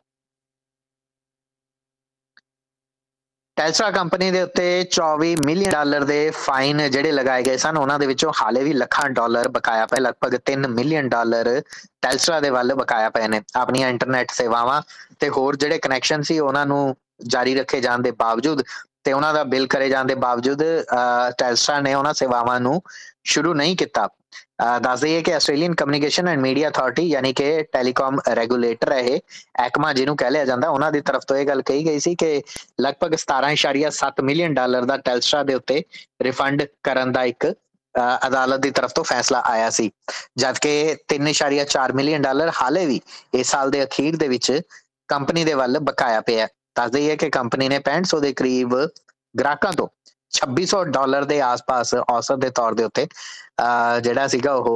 [3.62, 8.06] ਟੈਸਲਾ ਕੰਪਨੀ ਦੇ ਉੱਤੇ 24 ਮਿਲੀਅਨ ਡਾਲਰ ਦੇ ਫਾਈਨ ਜਿਹੜੇ ਲਗਾਏ ਗਏ ਸਨ, ਉਹਨਾਂ ਦੇ
[8.08, 11.50] ਵਿੱਚੋਂ ਹਾਲੇ ਵੀ ਲੱਖਾਂ ਡਾਲਰ ਬਕਾਇਆ ਪਏ, ਲਗਭਗ 3 ਮਿਲੀਅਨ ਡਾਲਰ
[12.02, 14.82] ਟੈਸਲਾ ਦੇ ਵੱਲ ਬਕਾਇਆ ਪਏ ਨੇ। ਆਪਣੀਆਂ ਇੰਟਰਨੈਟ ਸੇਵਾਵਾਂ
[15.20, 16.96] ਤੇ ਹੋਰ ਜਿਹੜੇ ਕਨੈਕਸ਼ਨ ਸੀ, ਉਹਨਾਂ ਨੂੰ
[17.28, 18.64] ਜਾਰੀ ਰੱਖੇ ਜਾਣ ਦੇ ਬਾਵਜੂਦ
[19.04, 20.64] ਤੇ ਉਹਨਾਂ ਦਾ ਬਿੱਲ ਕਰੇ ਜਾਣ ਦੇ ਬਾਵਜੂਦ
[21.38, 22.82] ਟੈਸਲਾ ਨੇ ਉਹਨਾਂ ਸੇਵਾਵਾਂ ਨੂੰ
[23.24, 24.08] ਸ਼ੁਰੂ ਨਹੀਂ ਕੀਤਾ।
[24.82, 29.20] ਦੱਸ ਦਈਏ ਕਿ Australian communication and media authority ਯਾਨੀ ਕਿ ਟੈਲੀਕਾਮ ਰੈਗੂਲੇਟਰ ਹੈ ਇਹ,
[29.60, 32.42] ਐਕਮਾ ਜਿਹਨੂੰ ਕਹਿ ਲਿਆ ਜਾਂਦਾ, ਉਹਨਾਂ ਦੀ ਤਰਫ ਤੋਂ ਇਹ ਗੱਲ ਕਹੀ ਗਈ ਸੀ ਕਿ
[32.82, 35.82] ਲਗਭਗ 17.7 ਮਿਲੀਅਨ ਡਾਲਰ ਦਾ ਟੈਲਸਟਰਾ ਦੇ ਉੱਤੇ
[36.22, 37.54] ਰਿਫੰਡ ਕਰਨ ਦਾ ਇੱਕ
[38.28, 39.90] ਅਦਾਲਤ ਦੀ ਤਰਫ ਤੋਂ ਫੈਸਲਾ ਆਇਆ ਸੀ।
[40.38, 43.00] ਜਦਕਿ 3.4 ਮਿਲੀਅਨ ਡਾਲਰ ਹਾਲੇ ਵੀ
[43.34, 44.52] ਇਸ ਸਾਲ ਦੇ ਅਖੀਰ ਦੇ ਵਿੱਚ
[45.10, 48.76] ਕੰਪਨੀ ਦੇ ਵੱਲ ਬਕਾਇਆ ਪਿਆ ਦੱਸ ਦਈਏ ਕਿ ਕੰਪਨੀ ਨੇ 6500 ਦੇ ਕਰੀਬ
[49.36, 49.88] ਗ੍ਰਾਹਕਾਂ ਤੋਂ
[50.32, 53.08] 2600 ਡਾਲਰ ਦੇ ਆਸ-ਪਾਸ ਔਸਤ ਦੇ ਤੌਰ ਦੇ ਉੱਤੇ
[54.02, 54.74] ਜਿਹੜਾ ਸੀਗਾ ਉਹ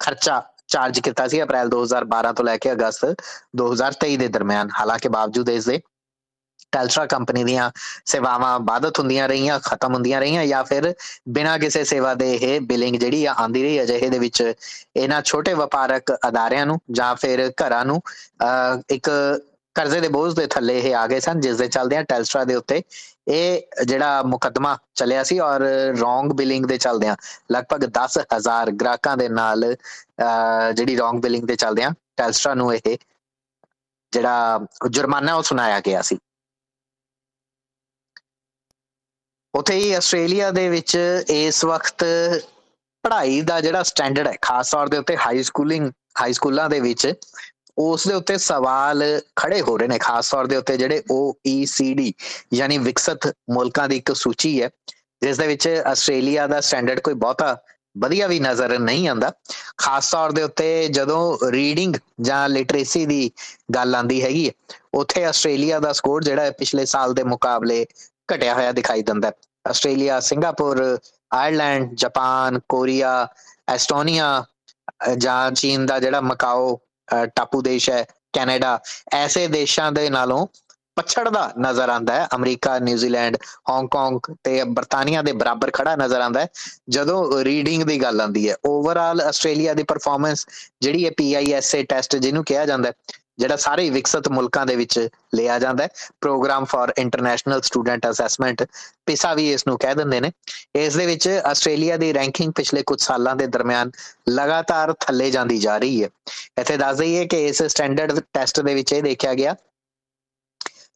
[0.00, 3.22] ਖਰਚਾ ਚਾਰਜ ਕੀਤਾ ਸੀ ਅਪ੍ਰੈਲ 2012 ਤੋਂ ਲੈ ਕੇ ਅਗਸਤ
[3.60, 5.80] 2023 ਦੇ ਦਰਮਿਆਨ। ਹਾਲਾਂਕਿ ਬਾਵਜੂਦ ਇਸ ਦੇ
[6.72, 7.70] ਟੈਲਸਟਰਾ ਕੰਪਨੀ ਦੀਆਂ
[8.06, 10.92] ਸੇਵਾਵਾਂ ਬਾਧਤ ਹੁੰਦੀਆਂ ਰਹੀਆਂ, ਖਤਮ ਹੁੰਦੀਆਂ ਰਹੀਆਂ ਜਾਂ ਫਿਰ
[11.28, 14.42] ਬਿਨਾਂ ਕਿਸੇ ਸੇਵਾ ਦੇ ਇਹ ਬਿਲਿੰਗ ਜਿਹੜੀ ਆ ਆਂਦੀ ਰਹੀ, ਅਜਿਹੇ ਦੇ ਵਿੱਚ
[14.96, 18.00] ਇਹਨਾਂ ਛੋਟੇ ਵਪਾਰਕ ਅਦਾਰਿਆਂ ਨੂੰ ਜਾਂ ਫਿਰ ਘਰਾਂ ਨੂੰ
[18.90, 19.10] ਇੱਕ
[19.74, 22.82] ਕਰਜ਼ੇ ਦੇ ਬੋਝ ਦੇ ਥੱਲੇ ਇਹ ਆ ਗਏ ਸਨ ਜਿਸ ਦੇ ਚੱਲਦਿਆਂ ਟੈਲਸਟਰਾ ਦੇ ਉੱਤੇ
[23.28, 25.60] ਇਹ ਜਿਹੜਾ ਮੁਕੱਦਮਾ ਚੱਲਿਆ ਸੀ ਔਰ
[26.00, 27.16] ਰੋਂਗ ਬਿਲਿੰਗ ਦੇ ਚੱਲਦਿਆਂ
[27.52, 29.64] ਲਗਭਗ 10000 ਗ੍ਰਾਹਕਾਂ ਦੇ ਨਾਲ
[30.74, 32.96] ਜਿਹੜੀ ਰੋਂਗ ਬਿਲਿੰਗ ਦੇ ਚੱਲਦਿਆਂ ਟੈਲਸਟਰਾ ਨੂੰ ਇਹ
[34.12, 36.18] ਜਿਹੜਾ ਜੁਰਮਾਨਾ ਉਹ ਸੁਣਾਇਆ ਗਿਆ ਸੀ।
[39.54, 40.96] ਉਥੇ ਹੀ ਆਸਟ੍ਰੇਲੀਆ ਦੇ ਵਿੱਚ
[41.30, 42.04] ਇਸ ਵਕਤ
[43.04, 47.12] ਪੜ੍ਹਾਈ ਦਾ ਜਿਹੜਾ ਸਟੈਂਡਰਡ ਹੈ, ਖਾਸ ਤੌਰ ਦੇ ਉੱਤੇ ਹਾਈ ਸਕੂਲਿੰਗ ਹਾਈ ਸਕੂਲਾਂ ਦੇ ਵਿੱਚ
[47.80, 49.02] ਉਸ ਦੇ ਉੱਤੇ ਸਵਾਲ
[49.36, 52.10] ਖੜੇ ਹੋ ਰਹੇ ਨੇ, ਖਾਸ ਤੌਰ ਦੇ ਉੱਤੇ ਜਿਹੜੇ OECD
[52.54, 54.68] ਯਾਨੀ ਵਿਕਸਿਤ ਮੁਲਕਾਂ ਦੀ ਇੱਕ ਸੂਚੀ ਹੈ,
[55.22, 57.56] ਜਿਸ ਦੇ ਵਿੱਚ ਆਸਟ੍ਰੇਲੀਆ ਦਾ ਸਟੈਂਡਰਡ ਕੋਈ ਬਹੁਤਾ
[57.98, 59.32] ਵਧੀਆ ਵੀ ਨਜ਼ਰ ਨਹੀਂ ਆਉਂਦਾ।
[59.78, 63.30] ਖਾਸ ਤੌਰ ਦੇ ਉੱਤੇ ਜਦੋਂ ਰੀਡਿੰਗ ਜਾਂ ਲਿਟਰੇਸੀ ਦੀ
[63.74, 64.52] ਗੱਲ ਆਂਦੀ ਹੈਗੀ ਹੈ,
[64.94, 67.84] ਉੱਥੇ ਆਸਟ੍ਰੇਲੀਆ ਦਾ ਸਕੋਰ ਜਿਹੜਾ ਹੈ ਪਿਛਲੇ ਸਾਲ ਦੇ ਮੁਕਾਬਲੇ
[68.28, 69.32] ਘਟਿਆ ਹੋਇਆ ਦਿਖਾਈ ਦਿੰਦਾ
[69.64, 70.98] Australia, Singapore,
[71.30, 73.26] Ireland, Japan, Korea,
[73.68, 74.44] Estonia
[75.16, 76.78] ਜਾਂ ਚੀਨ ਦਾ ਜਿਹੜਾ ਮਕਾਓ
[77.26, 78.78] ਟਾਪੂ ਦੇਸ਼ ਹੈ, ਕੈਨੇਡਾ,
[79.14, 80.46] ਐਸੇ ਦੇਸ਼ਾਂ ਦੇ ਨਾਲੋਂ
[80.96, 83.36] ਪਛੜਦਾ ਨਜ਼ਰ ਆਂਦਾ ਹੈ। ਅਮਰੀਕਾ ਨਿਊਜ਼ੀਲੈਂਡ
[83.70, 86.48] ਹਾਂਗਕਾਂਗ ਤੇ ਬਰਤਾਨੀਆ ਦੇ ਬਰਾਬਰ ਖੜਾ ਨਜ਼ਰ ਆਂਦਾ ਹੈ।
[86.90, 90.46] ਜਦੋਂ ਰੀਡਿੰਗ ਦੀ ਗੱਲ ਆਂਦੀ ਹੈ ਓਵਰਆਲ ਆਸਟ੍ਰੇਲੀਆ ਦੀ ਪਰਫਾਰਮੈਂਸ
[90.82, 92.92] ਜਿਹੜੀ ਹੈ ਪੀਆਈਐਸਏ ਟੈਸਟ ਜਿਹਨੂੰ ਕਿਹਾ ਜਾਂਦਾ
[93.40, 94.98] ਜਿਹੜਾ ਸਾਰੇ ਵਿਕਸਿਤ ਮੁਲਕਾਂ ਦੇ ਵਿੱਚ
[95.34, 95.88] ਲਿਆ ਜਾਂਦਾ ਹੈ।
[96.20, 98.62] Programme for international student assessment
[99.06, 100.30] PISA ਵੀ ਇਸ ਨੂੰ ਕਹਿ ਦਿੰਦੇ ਨੇ।
[100.74, 103.90] ਇਸ ਦੇ ਵਿੱਚ ਆਸਟ੍ਰੇਲੀਆ ਦੀ ਰੈਂਕਿੰਗ ਪਿਛਲੇ ਕੁਝ ਸਾਲਾਂ ਦੇ ਦਰਮਿਆਨ
[104.30, 106.08] ਲਗਾਤਾਰ ਥੱਲੇ ਜਾਂਦੀ ਜਾ ਰਹੀ ਹੈ।
[106.60, 109.54] ਇੱਥੇ ਦੱਸ ਦਈਏ ਕਿ ਇਸ ਸਟੈਂਡਰਡ ਟੈਸਟ ਦੇ ਵਿੱਚ ਇਹ ਦੇਖਿਆ ਗਿਆ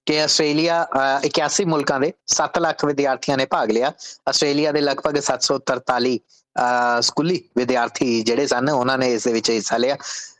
[0.07, 0.87] ਕਿ ਆਸਟ੍ਰੇਲੀਆ
[1.27, 3.93] 81 ਮੁਲਕਾਂ ਦੇ 7 ਲੱਖ ਵਿਦਿਆਰਥੀਆਂ ਨੇ ਭਾਗ ਲਿਆ।
[4.29, 6.19] ਆਸਟ੍ਰੇਲੀਆ ਦੇ ਲਗਭਗ 743
[7.01, 9.97] ਸਕੂਲੀ ਵਿਦਿਆਰਥੀ ਜਿਹੜੇ ਸਨ, ਉਹਨਾਂ ਨੇ ਇਸ ਦੇ ਵਿੱਚ ਹਿੱਸਾ ਲਿਆ।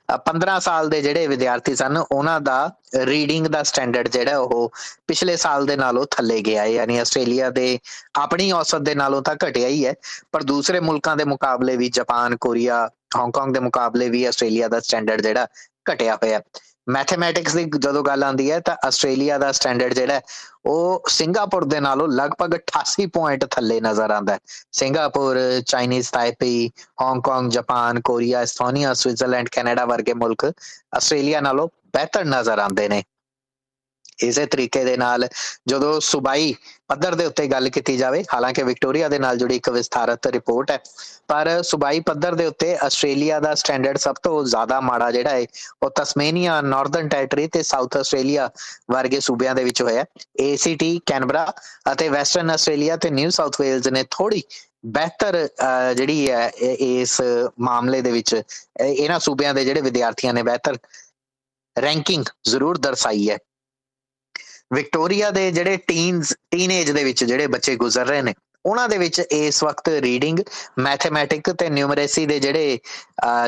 [0.09, 2.71] 15 ਸਾਲ ਦੇ ਜਿਹੜੇ ਵਿਦਿਆਰਥੀ ਸਨ, ਉਹਨਾਂ ਦਾ
[3.05, 4.73] ਰੀਡਿੰਗ ਦਾ ਸਟੈਂਡਰਡ ਜਿਹੜਾ ਉਹ
[5.09, 7.79] ਪਿਛਲੇ ਸਾਲ ਦੇ ਨਾਲੋਂ ਥੱਲੇ ਗਿਆ ਹੈ, ਯਾਨੀ ਆਸਟ੍ਰੇਲੀਆ ਦੇ
[8.19, 9.95] ਆਪਣੀ ਔਸਤ ਦੇ ਨਾਲੋਂ ਤਾਂ ਘਟਿਆ ਹੀ ਹੈ,
[10.33, 15.21] ਪਰ ਦੂਸਰੇ ਮੁਲਕਾਂ ਦੇ ਮੁਕਾਬਲੇ ਵੀ, ਜਾਪਾਨ, ਕੋਰੀਆ, ਹਾਂਗਕਾਂਗ ਦੇ ਮੁਕਾਬਲੇ ਵੀ ਆਸਟ੍ਰੇਲੀਆ ਦਾ ਸਟੈਂਡਰਡ
[15.23, 15.47] ਜਿਹੜਾ
[15.93, 16.41] ਘਟਿਆ ਹੋਇਆ
[16.87, 20.21] ਮੈਥਮੈਟਿਕਸ ਦੀ ਜਦੋਂ ਗੱਲ ਆਉਂਦੀ ਹੈ ਤਾਂ ਆਸਟ੍ਰੇਲੀਆ ਦਾ ਸਟੈਂਡਰਡ ਜਿਹੜਾ
[20.67, 24.39] ਉਹ ਸਿੰਗਾਪੁਰ ਦੇ ਨਾਲੋਂ ਲਗਭਗ 88 ਪੁਆਇੰਟ ਥੱਲੇ ਨਜ਼ਰ ਆਉਂਦਾ ਹੈ।
[24.73, 26.71] Singapore Chinese Taipei
[27.03, 30.45] Hong Kong Japan Korea Estonia Switzerland Canada ਵਰਗੇ ਮੁਲਕ
[30.97, 33.03] ਆਸਟ੍ਰੇਲੀਆ ਨਾਲੋਂ ਬਿਹਤਰ ਨਜ਼ਰ ਆਉਂਦੇ ਨੇ।
[34.19, 35.29] ਇਸੇ ਤਰੀਕੇ ਦੇ ਨਾਲ
[35.69, 36.55] ਜਦੋਂ ਸੁਬਾਈ
[36.89, 40.79] ਪੱਧਰ ਦੇ ਉੱਤੇ ਗੱਲ ਕੀਤੀ ਜਾਵੇ, ਹਾਲਾਂਕਿ ਵਿਕਟੋਰੀਆ ਦੇ ਨਾਲ ਜੁੜੀ ਇੱਕ ਵਿਸਥਾਰਤ ਰਿਪੋਰਟ ਹੈ,
[41.29, 45.45] ਪਰ ਸੁਬਾਈ ਪੱਧਰ ਦੇ ਉੱਤੇ ਆਸਟ੍ਰੇਲੀਆ ਦਾ ਸਟੈਂਡਰਡ ਸਭ ਤੋਂ ਜ਼ਿਆਦਾ ਮਾੜਾ ਜਿਹੜਾ ਹੈ,
[45.83, 48.51] ਉਹ ਤਸਮੇਨੀਆ ਨਾਰਥਰਨ ਟੈਰੀਟਰੀ ਤੇ ਸਾਊਥ ਆਸਟ੍ਰੇਲੀਆ
[48.93, 50.05] ਵਰਗੇ ਸੂਬਿਆਂ ਦੇ ਵਿੱਚ ਹੋਇਆ
[50.43, 51.47] ਏਸੀਟੀ ਕੈਨਬਰਾ
[51.93, 54.43] ਅਤੇ ਵੈਸਟਰਨ ਆਸਟ੍ਰੇਲੀਆ ਤੇ ਨਿਊ ਸਾਊਥ ਵੇਲਜ਼ ਨੇ ਥੋੜੀ
[54.95, 55.37] ਬਿਹਤਰ
[55.97, 57.21] ਜਿਹੜੀ ਹੈ ਇਸ
[57.61, 58.35] ਮਾਮਲੇ ਦੇ ਵਿੱਚ
[58.81, 60.77] ਇਹਨਾਂ ਸੂਬਿਆਂ ਦੇ ਜਿਹੜੇ ਵਿਦਿਆਰਥੀਆਂ ਨੇ ਬਿਹਤਰ
[61.77, 63.39] ਰੈਂਕਿੰਗ ਜ਼ਰੂਰ ਦਰਸਾਈ ਹੈ।
[64.71, 69.21] ਵਿਕਟੋਰੀਆ ਦੇ ਜਿਹੜੇ ਟੀਨਸ ਟੀਨੇਜ ਦੇ ਵਿੱਚ ਜਿਹੜੇ ਬੱਚੇ ਗੁਜ਼ਰ ਰਹੇ ਨੇ, ਉਹਨਾਂ ਦੇ ਵਿੱਚ
[69.21, 70.39] ਇਸ ਵਕਤ ਰੀਡਿੰਗ
[70.79, 72.79] ਮੈਥਮੈਟਿਕ ਤੇ ਨਿਊਮਰੇਸੀ ਦੇ ਜਿਹੜੇ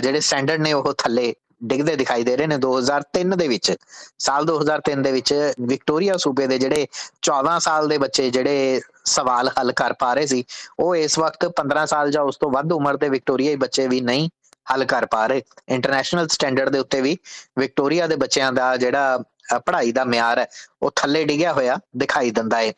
[0.03, 3.73] ਜਿਹੜੇ ਸਟੈਂਡਰਡ ਨੇ ਉਹ ਥੱਲੇ ਡਿੱਗਦੇ ਦਿਖਾਈ ਦੇ ਰਹੇ ਨੇ। 2003 ਦੇ ਵਿੱਚ,
[4.19, 5.33] ਸਾਲ 2003 ਦੇ ਵਿੱਚ
[5.69, 6.87] ਵਿਕਟੋਰੀਆ ਸੂਬੇ ਦੇ ਜਿਹੜੇ
[7.23, 10.45] 14 ਸਾਲ ਦੇ ਬੱਚੇ ਜਿਹੜੇ ਸਵਾਲ ਹੱਲ ਕਰ ਪਾ ਰਹੇ ਸੀ,
[10.81, 14.29] ਉਹ ਇਸ ਵਕਤ 15 ਸਾਲ ਜਾਂ ਉਸ ਤੋਂ ਵੱਧ ਉਮਰ ਦੇ ਵਿਕਟੋਰੀਆਈ ਬੱਚੇ ਵੀ ਨਹੀਂ
[14.73, 17.17] ਹੱਲ ਕਰ ਪਾ ਰਹੇ। ਇੰਟਰਨੈਸ਼ਨਲ ਸਟੈਂਡਰਡ ਦੇ ਉੱਤੇ ਵੀ
[17.59, 19.19] ਵਿਕਟੋਰੀਆ ਦੇ ਬੱਚਿਆਂ ਦਾ ਜਿਹੜਾ
[19.57, 20.47] ਪੜ੍ਹਾਈ ਦਾ ਮਿਆਰ ਹੈ,
[20.83, 22.73] ਉਹ ਥੱਲੇ ਡਿੱਗਿਆ ਹੋਇਆ ਦਿਖਾਈ ਦਿੰਦਾ ਹੈ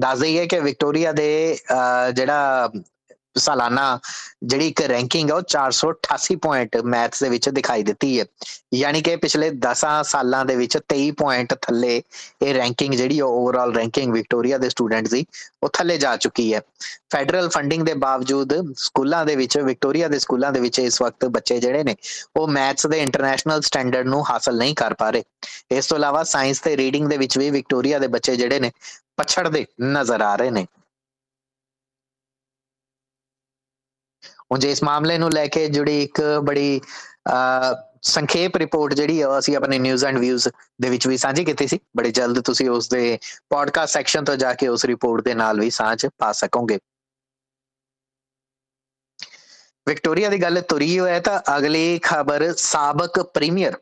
[0.00, 1.28] ਦੱਸ ਦਈਏ ਕਿ ਵਿਕਟੋਰੀਆ ਦੇ
[2.14, 2.70] ਜਿਹੜਾ
[3.38, 3.98] ਸਾਲਾਨਾ
[4.44, 8.24] ਜਿਹੜੀ ਇੱਕ ਰੈਂਕਿੰਗ ਹੈ ਉਹ 488 ਪੁਆਇੰਟ ਮੈਥਸ ਦੇ ਵਿੱਚ ਦਿਖਾਈ ਦਿੱਤੀ ਹੈ।
[8.74, 12.02] ਯਾਨੀ ਕਿ ਪਿਛਲੇ 10 ਸਾਲਾਂ ਦੇ ਵਿੱਚ 23 ਪੁਆਇੰਟ ਥੱਲੇ
[12.42, 15.26] ਇਹ ਰੈਂਕਿੰਗ ਜਿਹੜੀ ਓਵਰਆਲ ਰੈਂਕਿੰਗ ਵਿਕਟੋਰੀਆ ਦੇ ਸਟੂਡੈਂਟਸ ਦੀ,
[15.62, 16.60] ਉਹ ਥੱਲੇ ਜਾ ਚੁੱਕੀ ਹੈ।
[17.12, 21.60] ਫੈਡਰਲ ਫੰਡਿੰਗ ਦੇ ਬਾਵਜੂਦ ਸਕੂਲਾਂ ਦੇ ਵਿੱਚ ਵਿਕਟੋਰੀਆ ਦੇ ਸਕੂਲਾਂ ਦੇ ਵਿੱਚ ਇਸ ਵਕਤ ਬੱਚੇ
[21.60, 21.96] ਜਿਹੜੇ ਨੇ,
[22.36, 25.22] ਉਹ ਮੈਥਸ ਦੇ ਇੰਟਰਨੈਸ਼ਨਲ ਸਟੈਂਡਰਡ ਨੂੰ ਹਾਸਲ ਨਹੀਂ ਕਰ ਪਾ ਰਹੇ।
[25.70, 28.70] ਇਸ ਤੋਂ ਇਲਾਵਾ ਸਾਇੰਸ ਤੇ ਰੀਡਿੰਗ ਦੇ ਵਿੱਚ ਵੀ ਵਿਕਟੋਰੀਆ ਦੇ ਬੱਚੇ ਜਿਹੜੇ ਨੇ,
[29.16, 30.66] ਪਛੜਦੇ ਨਜ਼ਰ ਆ ਰਹੇ ਨੇ।
[34.58, 36.80] ਜੇ ਇਸ ਮਾਮਲੇ ਨੂੰ ਲੈ ਕੇ ਜੁੜੀ ਇੱਕ ਬੜੀ
[38.02, 40.48] ਸੰਖੇਪ ਰਿਪੋਰਟ ਜਿਹੜੀ ਆ ਅਸੀਂ ਆਪਣੇ ਨਿਊਜ਼ ਐਂਡ ਵਿਊਜ਼
[40.82, 43.18] ਦੇ ਵਿੱਚ ਵੀ ਸਾਂਝੀ ਕੀਤੀ ਸੀ। ਬੜੇ ਜਲਦ ਤੁਸੀਂ ਉਸ ਦੇ
[43.50, 46.78] ਪੋਡਕਾਸਟ ਸੈਕਸ਼ਨ ਤੋਂ ਜਾ ਕੇ ਉਸ ਰਿਪੋਰਟ ਦੇ ਨਾਲ ਵੀ ਸਾਂਝ ਪਾ ਸਕੋਗੇ।
[49.86, 53.76] ਵਿਕਟੋਰੀਆ ਦੀ ਗੱਲ ਤੁਰੀ ਹੋਇਆ ਤਾਂ ਅਗਲੀ ਖਬਰ ਸਾਬਕ ਪ੍ਰੀਮੀਅਰ।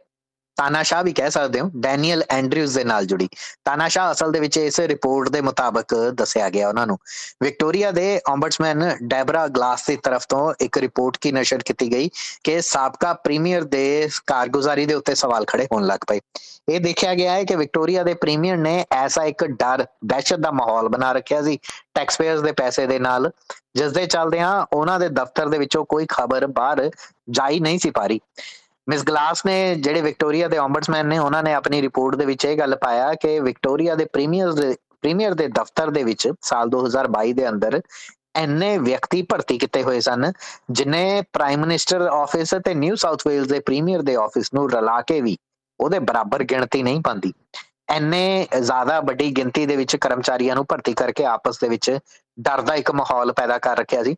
[0.58, 3.28] ਤਾਨਾਸ਼ਾ ਵੀ ਕਹਿ ਸਕਦੇ ਹੋ, ਡੈਨੀਅਲ ਐਂਡਰਿਊਜ਼ ਦੇ ਨਾਲ ਜੁੜੀ।
[3.64, 6.98] ਤਾਨਾਸ਼ਾ ਅਸਲ ਦੇ ਵਿੱਚ ਇਸ ਰਿਪੋਰਟ ਦੇ ਮੁਤਾਬਕ ਦੱਸਿਆ ਗਿਆ ਉਹਨਾਂ ਨੂੰ।
[7.42, 12.10] ਵਿਕਟੋਰੀਆ ਦੇ ombudsman ਡੈਬਰਾ ਗਲਾਸ ਦੀ ਤਰਫ ਤੋਂ ਇੱਕ ਰਿਪੋਰਟ ਕੀ ਨਸ਼ਰ ਕੀਤੀ ਗਈ
[12.44, 16.20] ਕਿ ਸਾਬਕਾ ਪ੍ਰੀਮੀਅਰ ਦੇ ਕਾਰਗੁਜ਼ਾਰੀ ਦੇ ਉੱਤੇ ਸਵਾਲ ਖੜੇ ਹੋਣ ਲੱਗ ਪਏ।
[16.68, 20.88] ਇਹ ਦੇਖਿਆ ਗਿਆ ਹੈ ਕਿ ਵਿਕਟੋਰੀਆ ਦੇ ਪ੍ਰੀਮੀਅਰ ਨੇ ਐਸਾ ਇੱਕ ਡਰ, ਦਹਿਸ਼ਤ ਦਾ ਮਾਹੌਲ
[20.88, 21.58] ਬਣਾ ਰੱਖਿਆ ਸੀ
[21.94, 23.30] ਟੈਕਸਪੇਅਰਸ ਦੇ ਪੈਸੇ ਦੇ ਨਾਲ।
[23.74, 26.90] ਜਿਸ ਦੇ ਚੱਲਦਿਆਂ ਉਹਨਾਂ ਦੇ ਦਫ਼ਤਰ ਦੇ ਵਿੱਚੋਂ ਕੋਈ ਖਬਰ ਬਾਹਰ
[27.30, 28.20] ਜਾਈ ਨਹੀਂ ਸੀ ਪਾਰੀ
[28.88, 32.56] ਮਿਸ ਗਲਾਸ ਨੇ ਜਿਹੜੇ ਵਿਕਟੋਰੀਆ ਦੇ ਓਮਬਡਸਮੈਨ ਨੇ, ਉਹਨਾਂ ਨੇ ਆਪਣੀ ਰਿਪੋਰਟ ਦੇ ਵਿੱਚ ਇਹ
[32.58, 37.48] ਗੱਲ ਪਾਇਆ ਕਿ ਵਿਕਟੋਰੀਆ ਦੇ ਪ੍ਰੀਮੀਅਰ ਦੇ ਪ੍ਰੀਮੀਅਰ ਦੇ ਦਫ਼ਤਰ ਦੇ ਵਿੱਚ ਸਾਲ 2022 ਦੇ
[37.48, 37.80] ਅੰਦਰ
[38.36, 40.32] ਐਨੇ ਵਿਅਕਤੀ ਭਰਤੀ ਕੀਤੇ ਹੋਏ ਸਨ,
[40.70, 45.20] ਜਿਨੇ ਪ੍ਰਾਈਮ ਮਿਨਿਸਟਰ ਆਫਿਸ ਤੇ ਨਿਊ ਸਾਊਥ ਵੇਲਸ ਦੇ ਪ੍ਰੀਮੀਅਰ ਦੇ ਆਫਿਸ ਨੂੰ ਰਲਾ ਕੇ
[45.20, 45.36] ਵੀ
[45.80, 47.32] ਉਹਦੇ ਬਰਾਬਰ ਗਿਣਤੀ ਨਹੀਂ ਪਾਉਂਦੀ।
[47.90, 51.90] ਐਨੇ ਜ਼ਿਆਦਾ ਵੱਡੀ ਗਿਣਤੀ ਦੇ ਵਿੱਚ ਕਰਮਚਾਰੀਆਂ ਨੂੰ ਭਰਤੀ ਕਰਕੇ ਆਪਸ ਦੇ ਵਿੱਚ
[52.38, 54.14] ਡਰ ਦਾ ਇੱਕ ਮਾਹੌਲ ਪੈਦਾ ਕਰ ਰੱਖਿਆ ਸੀ।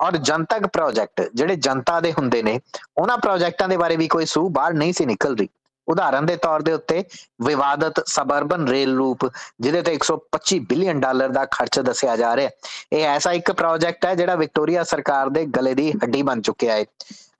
[0.00, 2.58] ਔਰ ਜਨਤਕ ਪ੍ਰੋਜੈਕਟ ਜਿਹੜੇ ਜਨਤਾ ਦੇ ਹੁੰਦੇ ਨੇ,
[2.98, 5.48] ਉਹਨਾਂ ਪ੍ਰੋਜੈਕਟਾਂ ਦੇ ਬਾਰੇ ਵੀ ਕੋਈ ਸੂ ਬਾਹਰ ਨਹੀਂ ਸੀ ਨਿਕਲ ਰਹੀ।
[5.88, 7.02] ਉਦਾਹਰਨ ਦੇ ਤੌਰ ਦੇ ਉੱਤੇ
[7.42, 9.26] ਵਿਵਾਦਤ ਸਬਰਬਨ ਰੇਲ ਲੂਪ
[9.60, 12.50] ਜਿਹਦੇ ਤੇ 125 ਬਿਲੀਅਨ ਡਾਲਰ ਦਾ ਖਰਚ ਦੱਸਿਆ ਜਾ ਰਿਹਾ।
[12.92, 16.84] ਇਹ ਐਸਾ ਇੱਕ ਪ੍ਰੋਜੈਕਟ ਹੈ ਜਿਹੜਾ ਵਿਕਟੋਰੀਆ ਸਰਕਾਰ ਦੇ ਗਲੇ ਦੀ ਹੱਡੀ ਬਣ ਚੁੱਕਿਆ ਹੈ।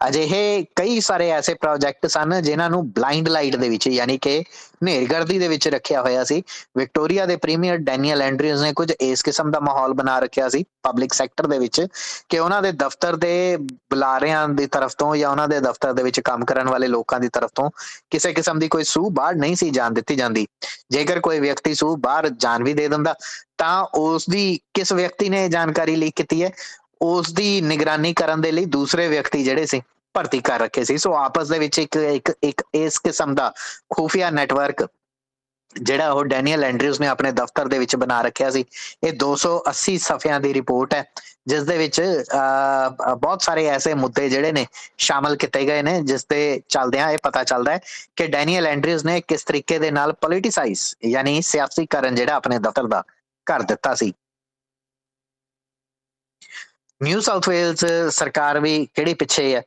[0.01, 4.43] ਅਜਿਹੇ ਕਈ ਸਾਰੇ ਐਸੇ ਪ੍ਰੋਜੈਕਟ ਸਨ ਜਿਨ੍ਹਾਂ ਨੂੰ ਬਲਾਈਂਡ ਲਾਈਟ ਦੇ ਵਿੱਚ ਯਾਨੀ ਕਿ
[4.85, 6.43] ਨੇਰਗਰਦੀ ਦੇ ਵਿੱਚ ਰੱਖਿਆ ਹੋਇਆ ਸੀ।
[6.79, 11.13] ਵਿਕਟੋਰੀਆ ਦੇ ਪ੍ਰੀਮੀਅਰ ਡੈਨੀਅਲ ਐਂਡਰਿਊਜ਼ ਨੇ ਕੁਝ ਇਸ ਕਿਸਮ ਦਾ ਮਾਹੌਲ ਬਣਾ ਰੱਖਿਆ ਸੀ ਪਬਲਿਕ
[11.13, 11.81] ਸੈਕਟਰ ਦੇ ਵਿੱਚ
[12.31, 13.57] ਕਿ ਉਹਨਾਂ ਦੇ ਦਫ਼ਤਰ ਦੇ
[13.91, 17.29] ਬੁਲਾਰਿਆਂ ਦੀ ਤਰਫ ਤੋਂ ਜਾਂ ਉਹਨਾਂ ਦੇ ਦਫ਼ਤਰ ਦੇ ਵਿੱਚ ਕੰਮ ਕਰਨ ਵਾਲੇ ਲੋਕਾਂ ਦੀ
[17.31, 17.71] ਤਰਫ ਤੋਂ
[18.11, 20.47] ਕਿਸੇ ਕਿਸਮ ਦੀ ਕੋਈ ਸੂ ਬਾਹਰ ਨਹੀਂ ਸੀ ਜਾਣ ਦਿੱਤੀ ਜਾਂਦੀ।
[20.91, 23.15] ਜੇਕਰ ਕੋਈ ਵਿਅਕਤੀ ਸੂ ਬਾਹਰ ਜਾਣ ਵੀ ਦੇ ਦਿੰਦਾ
[23.59, 26.51] ਤਾਂ ਉਸ ਦੀ ਕਿਸ ਵਿਅਕਤੀ ਨੇ ਜਾਣਕਾਰੀ ਲੀਕ ਕੀਤੀ ਹੈ?
[27.01, 29.81] ਉਸ ਦੀ ਨਿਗਰਾਨੀ ਕਰਨ ਦੇ ਲਈ ਦੂਸਰੇ ਵਿਅਕਤੀ ਜਿਹੜੇ ਸੀ,
[30.15, 33.53] ਭਰਤੀ ਕਰ ਰੱਖੇ ਸੀ। ਸੋ ਆਪਸ ਦੇ ਵਿੱਚ ਇੱਕ ਇੱਕ ਇੱਕ ਇਸ ਕਿਸਮ ਦਾ
[33.95, 34.87] ਖੂਫੀਆ ਨੈਟਵਰਕ
[35.77, 38.65] ਜਿਹੜਾ ਉਹ ਡੈਨੀਅਲ ਐਂਡਰਿਊਜ਼ ਨੇ ਆਪਣੇ ਦਫ਼ਤਰ ਦੇ ਵਿੱਚ ਬਣਾ ਰੱਖਿਆ ਸੀ।
[39.05, 41.05] ਇਹ 280 ਸਫ਼ਿਆਂ ਦੀ ਰਿਪੋਰਟ ਹੈ,
[41.47, 42.01] ਜਿਸ ਦੇ ਵਿੱਚ
[43.19, 44.67] ਬਹੁਤ ਸਾਰੇ ਐਸੇ ਮੁੱਦੇ ਜਿਹੜੇ ਨੇ
[44.99, 47.81] ਸ਼ਾਮਲ ਕੀਤੇ ਗਏ ਨੇ, ਜਿਸ ਤੇ ਚੱਲਦਿਆਂ ਇਹ ਪਤਾ ਚੱਲਦਾ ਹੈ
[48.17, 53.03] ਕਿ ਡੈਨੀਅਲ ਐਂਡਰਿਊਜ਼ ਨੇ ਕਿਸ ਤਰੀਕੇ ਦੇ ਨਾਲ ਪੋਲਿਟਿਸਾਈਜ਼ ਯਾਨੀ ਸਿਆਸੀਕਰਨ ਜਿਹੜਾ ਆਪਣੇ ਦਫ਼ਤਰ ਦਾ
[53.47, 54.13] ਕਰ ਦਿੱਤਾ ਸੀ।
[57.01, 59.63] ਨਿਊ ਸਾਊਥ ਵੇਲਸ ਸਰਕਾਰ ਵੀ ਕਿਹੜੀ ਪਿੱਛੇ ਹੈ?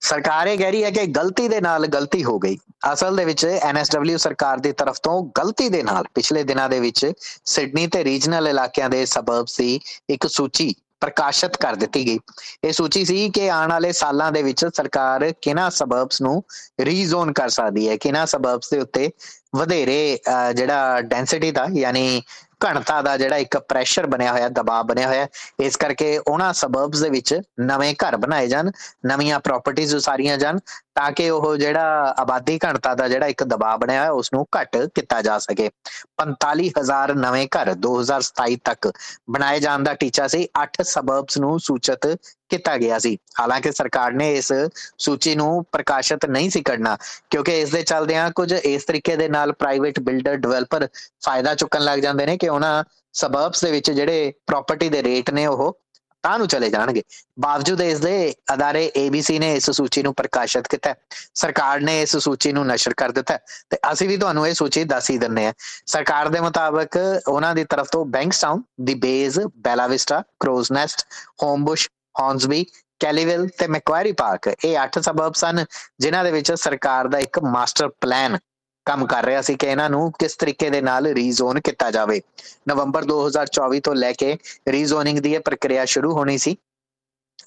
[0.00, 2.56] ਸਰਕਾਰ ਇਹ ਕਹਿ ਰਹੀ ਹੈ ਕਿ ਗਲਤੀ ਦੇ ਨਾਲ ਗਲਤੀ ਹੋ ਗਈ।
[2.92, 7.12] ਅਸਲ ਦੇ ਵਿੱਚ ਐਨਐਸਡਬਲਯੂ ਸਰਕਾਰ ਦੀ ਤਰਫ ਤੋਂ ਗਲਤੀ ਦੇ ਨਾਲ ਪਿਛਲੇ ਦਿਨਾਂ ਦੇ ਵਿੱਚ
[7.44, 12.18] ਸਿਡਨੀ ਤੇ ਰੀਜਨਲ ਇਲਾਕਿਆਂ ਦੇ ਸਬਰਬਸ ਦੀ ਇੱਕ ਸੂਚੀ ਪ੍ਰਕਾਸ਼ਿਤ ਕਰ ਦਿੱਤੀ ਗਈ।
[12.64, 16.42] ਇਹ ਸੂਚੀ ਸੀ ਕਿ ਆਉਣ ਵਾਲੇ ਸਾਲਾਂ ਦੇ ਵਿੱਚ ਸਰਕਾਰ ਕਿਹਨਾਂ ਸਬਰਬਸ ਨੂੰ
[16.80, 17.96] ਰੀਜ਼ੋਨ ਕਰ ਸਕਦੀ ਹੈ?
[17.96, 19.10] ਕਿਹਨਾਂ ਸਬਰਬਸ ਦੇ ਉੱਤੇ
[19.54, 20.18] ਵਧੇਰੇ
[20.54, 22.22] ਜਿਹੜਾ ਡੈਂਸਿਟੀ ਦਾ, ਯਾਨੀ
[22.64, 25.26] ਘਣਤਾ ਦਾ ਜਿਹੜਾ ਇੱਕ ਪ੍ਰੈਸ਼ਰ ਬਣਿਆ ਹੋਇਆ, ਦਬਾਅ ਬਣਿਆ ਹੋਇਆ,
[25.60, 28.70] ਇਸ ਕਰਕੇ ਉਹਨਾਂ ਸਬਰਬਸ ਦੇ ਵਿੱਚ ਨਵੇਂ ਘਰ ਬਣਾਏ ਜਾਣ,
[29.06, 30.58] ਨਵੀਆਂ ਪ੍ਰਾਪਰਟੀਆਂ ਉਸਾਰੀਆਂ ਜਾਣ,
[30.94, 34.76] ਤਾਂ ਕਿ ਉਹ ਜਿਹੜਾ ਆਬਾਦੀ ਘਣਤਾ ਦਾ ਜਿਹੜਾ ਇੱਕ ਦਬਾਅ ਬਣਿਆ ਹੋਇਆ ਉਸ ਨੂੰ ਘਟ
[34.94, 35.68] ਕੀਤਾ ਜਾ ਸਕੇ।
[36.18, 38.90] 45000 ਨਵੇਂ ਘਰ 2027 ਤੱਕ
[39.30, 42.06] ਬਣਾਏ ਜਾਣ ਦਾ ਟੀਚਾ ਸੀ। 8 ਸਬਰਬਸ ਨੂੰ ਸੂਚਿਤ
[42.50, 44.52] ਕੀਤਾ ਗਿਆ ਸੀ। ਹਾਲਾਂਕਿ ਸਰਕਾਰ ਨੇ ਇਸ
[44.98, 46.96] ਸੂਚੀ ਨੂੰ ਪ੍ਰਕਾਸ਼ਿਤ ਨਹੀਂ ਸੀ ਕਰਨਾ,
[47.30, 50.88] ਕਿਉਂਕਿ ਇਸ ਦੇ ਚੱਲਦਿਆਂ ਕੁਝ ਇਸ ਤਰੀਕੇ ਦੇ ਨਾਲ ਪ੍ਰਾਈਵੇਟ ਬਿਲਡਰ ਡਿਵੈਲਪਰ
[51.24, 55.46] ਫਾਇਦਾ ਚੁੱਕਣ ਲੱਗ ਜਾਂਦੇ ਨੇ ਕਿ ਉਹਨਾਂ ਸਬਰਬਸ ਦੇ ਵਿੱਚ ਜਿਹੜੇ ਪ੍ਰਾਪਰਟੀ ਦੇ ਰੇਟ ਨੇ
[55.46, 55.78] ਉਹ
[56.24, 57.02] ਤਾਂ ਨੂੰ ਚਲੇ ਜਾਣਗੇ।
[57.40, 60.94] ਬਾਵਜੂਦ ਇਸ ਦੇ ਅਦਾਰੇ ABC ਨੇ ਇਸ ਸੂਚੀ ਨੂੰ ਪ੍ਰਕਾਸ਼ਿਤ ਕੀਤਾ
[61.34, 63.38] ਸਰਕਾਰ ਨੇ ਇਸ ਸੂਚੀ ਨੂੰ ਨਸ਼ਰ ਕਰ ਦਿੱਤਾ
[63.70, 65.52] ਤੇ ਅਸੀਂ ਵੀ ਤੁਹਾਨੂੰ ਇਹ ਸੂਚੀ ਦੱਸ ਹੀ ਦਿੰਨੇ ਆ
[65.86, 71.06] ਸਰਕਾਰ ਦੇ ਮੁਤਾਬਕ ਉਹਨਾਂ ਦੀ ਤਰਫ ਤੋਂ ਬੈਂਕਸਟਾਊਨ ਦੀ ਬੇਜ਼ ਬੈਲਾਵਿਸਟਾ ਕ੍ਰੋਜ਼ਨੈਸਟ
[71.42, 71.88] ਹੋਮਬੁਸ਼
[72.20, 72.66] ਹੌਂਸਬੀ
[73.00, 75.64] ਕੈਲੀਵਿਲ ਤੇ ਮੈਕਵਾਰੀ ਪਾਰਕ ਇਹ ਅੱਠ ਸਬਬ ਸਨ
[76.00, 78.38] ਜਿਨ੍ਹਾਂ ਦੇ ਵਿੱਚ ਸਰਕਾਰ ਦਾ ਇੱਕ ਮਾਸਟਰ ਪਲਾਨ
[78.86, 82.20] ਕੰਮ ਕਰ ਰਿਹਾ ਸੀ ਕਿ ਇਹਨਾਂ ਨੂੰ ਕਿਸ ਤਰੀਕੇ ਦੇ ਨਾਲ ਰੀਜ਼ੋਨ ਕੀਤਾ ਜਾਵੇ।
[82.68, 84.36] ਨਵੰਬਰ 2024 ਤੋਂ ਲੈ ਕੇ
[84.68, 86.56] ਰੀਜ਼ੋਨਿੰਗ ਦੀ ਇਹ ਪ੍ਰਕਿਰਿਆ ਸ਼ੁਰੂ ਹੋਣੀ ਸੀ।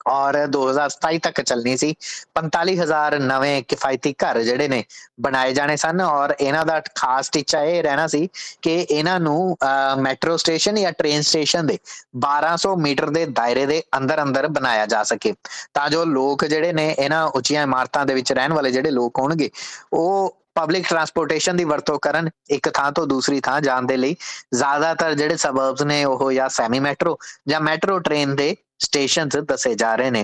[0.08, 1.94] ਔਰ 2027 ਤੱਕ ਚੱਲਣੀ ਸੀ।
[2.36, 4.84] 45000 ਨਵੇਂ ਕਿਫਾਇਤੀ ਘਰ ਜਿਹੜੇ ਨੇ
[5.22, 8.28] ਬਣਾਏ ਜਾਣੇ ਸਨ ਔਰ ਇਹਨਾਂ ਦਾ ਖਾਸ ਟੀਚਾ ਇਹ ਰਹਿਣਾ ਸੀ
[8.62, 9.58] ਕਿ ਇਹਨਾਂ ਨੂੰ
[10.02, 11.78] ਮੈਟਰੋ ਸਟੇਸ਼ਨ ਜਾਂ ਟ੍ਰੇਨ ਸਟੇਸ਼ਨ ਦੇ
[12.20, 15.34] 1200 ਮੀਟਰ ਦੇ ਦਾਇਰੇ ਦੇ ਅੰਦਰ ਅੰਦਰ ਬਣਾਇਆ ਜਾ ਸਕੇ।
[15.74, 19.50] ਤਾਂ ਜੋ ਲੋਕ ਜਿਹੜੇ ਨੇ ਇਹਨਾਂ ਉੱਚੀਆਂ ਇਮਾਰਤਾਂ ਦੇ ਵਿੱਚ ਰਹਿਣ ਵਾਲੇ ਜਿਹੜੇ ਲੋਕ ਹੋਣਗੇ,
[19.94, 24.16] ਉਹ ਪਬਲਿਕ ਟਰਾਂਸਪੋਰਟੇਸ਼ਨ ਦੀ ਵਰਤੋਂ ਕਰਨ ਇੱਕ ਥਾਂ ਤੋਂ ਦੂਸਰੀ ਥਾਂ ਜਾਣ ਦੇ ਲਈ।
[24.54, 27.18] ਜ਼ਿਆਦਾਤਰ ਜਿਹੜੇ ਸਬਰਬਸ ਨੇ ਉਹ ਜਾਂ ਸੈਮੀ ਮੈਟਰੋ
[27.48, 30.24] ਜਾਂ ਮੈਟਰੋ ਟ੍ਰੇਨ ਦੇ ਸਟੇਸ਼ਨਸ ਦੱਸੇ ਜਾ ਰਹੇ ਨੇ।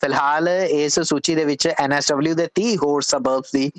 [0.00, 3.70] ਫਿਲਹਾਲ ਇਸ ਸੂਚੀ ਦੇ ਵਿੱਚ ਐਨਐਸਡਬਲਯੂ ਦੇ 30 ਹੋਰ ਸਬਰਬਸ ਦੀ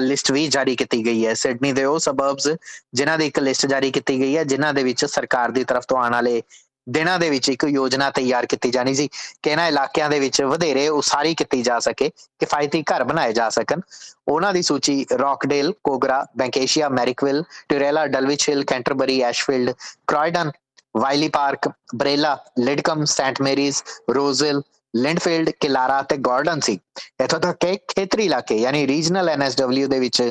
[0.00, 2.48] ਲਿਸਟ ਵੀ ਜਾਰੀ ਕੀਤੀ ਗਈ ਹੈ। ਸਿਡਨੀ ਦੇ ਉਹ ਸਬਰਬਸ
[2.94, 5.98] ਜਿਨ੍ਹਾਂ ਦੀ ਇੱਕ ਲਿਸਟ ਜਾਰੀ ਕੀਤੀ ਗਈ ਹੈ, ਜਿਨ੍ਹਾਂ ਦੇ ਵਿੱਚ ਸਰਕਾਰ ਦੀ ਤਰਫ ਤੋਂ
[5.98, 6.42] ਆਉਣ ਵਾਲੇ
[6.88, 9.08] ਦਿਨਾਂ ਦੇ ਵਿੱਚ ਇੱਕ ਯੋਜਨਾ ਤਿਆਰ ਕੀਤੀ ਜਾਣੀ ਸੀ
[9.42, 13.80] ਕਿ ਇਹਨਾਂ ਇਲਾਕਿਆਂ ਦੇ ਵਿੱਚ ਵਧੇਰੇ ਉਸਾਰੀ ਕੀਤੀ ਜਾ ਸਕੇ, ਕਿਫਾਇਤੀ ਘਰ ਬਣਾਏ ਜਾ ਸਕਣ।
[14.28, 19.72] ਉਹਨਾਂ ਦੀ ਸੂਚੀ Rockdale Kogarah Banksia Marrickville Turrella Dulwich Hill Canterbury Ashfield
[20.06, 20.50] Croydon
[20.94, 24.62] Wiley Park, Berala, Lidcombe, Saint Marys, Roseville,
[24.94, 26.78] Lindfield, Killara ਤੇ ਗਾਰਡਨ ਸੀ।
[27.22, 30.22] ਇਥੋਂ ਤੱਕ ਕਿ ਖੇਤਰੀ ਇਲਾਕੇ, ਯਾਨੀ ਰੀਜਨਲ ਐਨਐਸਡਬਲਯੂ ਦੇ ਵਿੱਚ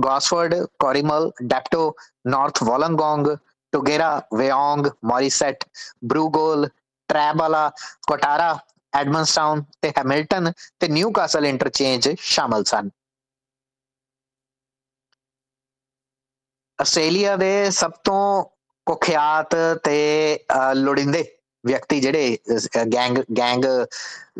[0.00, 1.94] ਗੌਸਫੋਰਡ, ਕੋਰੀਮਲ, ਡੈਪਟੋ,
[2.26, 3.36] ਨਾਰਥ ਵੋਲੰਗੋਂਗ,
[3.72, 5.64] ਟੁਗੇਰਾ, ਵੇਓਂਗ, ਮੌਰੀਸੈਟ,
[6.04, 6.68] ਬਰੂਗੋਲ,
[7.08, 7.70] ਟ੍ਰੈਬਲਾ,
[8.08, 8.56] ਕੋਟਾਰਾ
[8.92, 12.90] ਐਡਮੰਸਟਾਊਨ ਤੇ ਹੈਮਿਲਟਨ ਤੇ ਨਿਊਕਾਸਲ ਇੰਟਰਚੇਂਜ ਸ਼ਾਮਲ ਸਨ।
[16.78, 18.44] ਆਸਟ੍ਰੇਲੀਆ ਦੇ ਸਭ ਤੋਂ
[18.86, 20.38] ਕੁਖਿਆਤ ਤੇ
[20.74, 21.24] ਲੋੜਿੰਦੇ
[21.64, 22.38] ਵਿਅਕਤੀ ਜਿਹੜੇ
[22.94, 23.64] ਗੈਂਗ ਗੈਂਗ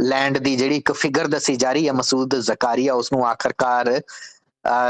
[0.03, 3.91] ਲੈਂਡ ਦੀ ਜਿਹੜੀ ਇੱਕ ਫਿਗਰ ਦੱਸੀ ਜਾ ਰਹੀ ਹੈ, ਮਸੂਦ ਜ਼ਕਾਰੀਆ, ਉਸ ਨੂੰ ਆਖਰਕਾਰ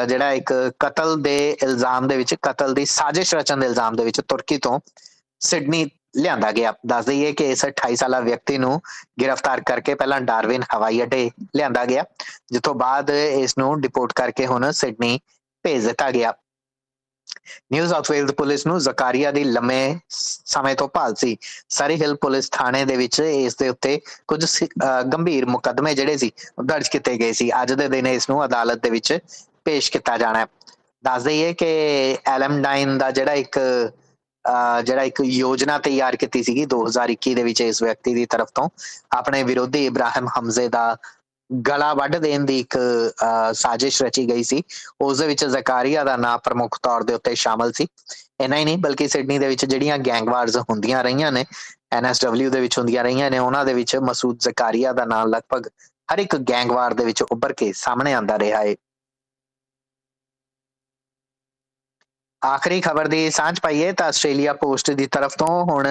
[0.09, 4.21] ਜਿਹੜਾ ਇੱਕ ਕਤਲ ਦੇ ਇਲਜ਼ਾਮ ਦੇ ਵਿੱਚ, ਕਤਲ ਦੀ ਸਾਜ਼ਿਸ਼ ਰਚਨ ਦੇ ਇਲਜ਼ਾਮ ਦੇ ਵਿੱਚ
[4.21, 4.79] ਤੁਰਕੀ ਤੋਂ
[5.41, 8.81] ਸਿਡਨੀ ਲਿਆਂਦਾ ਗਿਆ। ਦੱਸ ਦਈਏ ਕਿ ਇਸ 28 ਸਾਲਾ ਵਿਅਕਤੀ ਨੂੰ
[9.23, 12.05] ਗ੍ਰਿਫਤਾਰ ਕਰਕੇ ਪਹਿਲਾਂ ਡਾਰਵਿਨ ਹਵਾਈ ਅੱਡੇ ਲਿਆਂਦਾ ਗਿਆ,
[12.53, 15.19] ਜਿੱਥੋਂ ਬਾਅਦ ਇਸ ਨੂੰ ਡਿਪੋਰਟ ਕਰਕੇ ਹੁਣ ਸਿਡਨੀ
[15.65, 16.33] ਭੇਜ ਦਿੱਤਾ ਗਿਆ।
[17.73, 21.37] ਨਿਊ ਸਾਊਥ ਵੇਲਜ਼ ਪੁਲਿਸ ਨੂੰ ਜ਼ਕਾਰੀਆ ਦੀ ਲੰਮੇ ਸਮੇਂ ਤੋਂ ਭਾਲ ਸੀ।
[21.69, 24.45] ਸਰੀ ਹਿਲ ਪੁਲਿਸ ਥਾਣੇ ਦੇ ਵਿੱਚ ਇਸ ਦੇ ਉੱਤੇ ਕੁਝ
[25.13, 26.31] ਗੰਭੀਰ ਮੁਕੱਦਮੇ ਜਿਹੜੇ ਸੀ
[26.65, 29.19] ਦਰਜ ਕੀਤੇ ਗਏ ਸੀ। ਅੱਜ ਦੇ ਦਿਨ ਇਸ ਨੂੰ ਅਦਾਲਤ ਦੇ ਵਿੱਚ
[29.65, 30.47] ਪੇਸ਼ ਕੀਤਾ ਜਾਣਾ ਹੈ।
[31.05, 33.59] ਦੱਸ ਦਈਏ ਕਿ ਐਲਮਡਾਈਨ ਦਾ ਜਿਹੜਾ ਇੱਕ
[34.85, 38.69] ਜਿਹੜਾ ਇੱਕ ਯੋਜਨਾ ਤਿਆਰ ਕੀਤੀ ਸੀਗੀ 2021 ਦੇ ਵਿੱਚ ਇਸ ਵਿਅਕਤੀ ਦੀ ਤਰਫ ਤੋਂ।
[39.17, 40.97] ਆਪਣੇ ਵਿਰੋਧੀ ਇਬਰਾਹਿਮ ਹਮਜ਼ੇ ਦਾ
[41.67, 42.77] ਗਲਾ ਵੱਢ ਦੇਣ ਦੀ ਇੱਕ
[43.55, 44.63] ਸਾਜ਼ਿਸ਼ ਰਚੀ ਗਈ ਸੀ।
[45.01, 47.87] ਉਸ ਦੇ ਵਿੱਚ ਜ਼ਕਾਰੀਆ ਦਾ ਨਾਮ ਪ੍ਰਮੁੱਖ ਤੌਰ ਦੇ ਉੱਤੇ ਸ਼ਾਮਲ ਸੀ।
[48.41, 51.45] ਇਨਾ ਹੀ ਨਹੀਂ, ਬਲਕਿ ਸਿਡਨੀ ਦੇ ਵਿੱਚ ਜਿਹੜੀਆਂ ਗੈਂਗਵਾਰਸ ਹੁੰਦੀਆਂ ਰਹੀਆਂ ਨੇ
[51.93, 55.69] ਐਨਐਸਡਬਲਯੂ ਦੇ ਵਿੱਚ ਹੁੰਦੀਆਂ ਰਹੀਆਂ ਨੇ, ਉਹਨਾਂ ਦੇ ਵਿੱਚ ਮਸੂਦ ਜ਼ਕਾਰੀਆ ਦਾ ਨਾਮ ਲਗਭਗ
[56.09, 58.75] ਹਰ ਇੱਕ ਗੈਂਗਵਾਰ ਦੇ ਵਿੱਚ ਉੱਭਰ ਕੇ ਸਾਹਮਣੇ ਆਂਦਾ ਰਿਹਾ ਹੈ
[62.43, 65.87] ਆਖਰੀ ਖਬਰ ਦੀ ਸਾਂਝ ਪਾਈਏ ਤਾਂ ਆਸਟ੍ਰੇਲੀਆ ਪੋਸਟ ਦੀ ਤਰਫ ਤੋਂ ਹੁਣ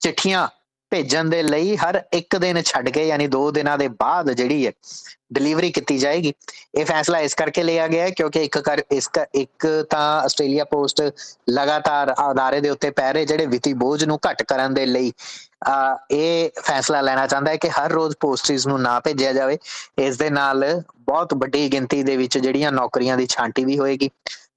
[0.00, 0.46] ਚਿੱਠੀਆਂ
[0.94, 4.72] ਭੇਜਣ ਦੇ ਲਈ ਹਰ ਇੱਕ ਦਿਨ ਛੱਡ ਕੇ ਯਾਨੀ 2 ਦਿਨਾਂ ਦੇ ਬਾਅਦ ਜਿਹੜੀ ਹੈ
[5.32, 6.32] ਡਿਲੀਵਰੀ ਕੀਤੀ ਜਾਏਗੀ।
[6.74, 11.02] ਇਹ ਫੈਸਲਾ ਇਸ ਕਰਕੇ ਲਿਆ ਗਿਆ ਕਿਉਂਕਿ ਇੱਕ ਕਰ, ਇਸ ਇੱਕ ਤਾਂ ਆਸਟ੍ਰੇਲੀਆ ਪੋਸਟ
[11.50, 15.12] ਲਗਾਤਾਰ ਆਧਾਰੇ ਦੇ ਉੱਤੇ ਪੈ ਰਹੇ ਜਿਹੜੇ ਵਿੱਤੀ ਬੋਝ ਨੂੰ ਘਟ ਕਰਨ ਦੇ ਲਈ
[16.10, 19.58] ਇਹ ਫੈਸਲਾ ਲੈਣਾ ਚਾਹੁੰਦਾ ਹੈ ਕਿ ਹਰ ਰੋਜ਼ ਪੋਸਟਰੀਜ਼ ਨੂੰ ਨਾ ਭੇਜਿਆ ਜਾਵੇ।
[19.98, 20.64] ਇਸ ਦੇ ਨਾਲ
[20.98, 24.10] ਬਹੁਤ ਵੱਡੀ ਗਿਣਤੀ ਦੇ ਵਿੱਚ ਜਿਹੜੀਆਂ ਨੌਕਰੀਆਂ ਦੀ ਛਾਂਟੀ ਵੀ ਹੋਏਗੀ।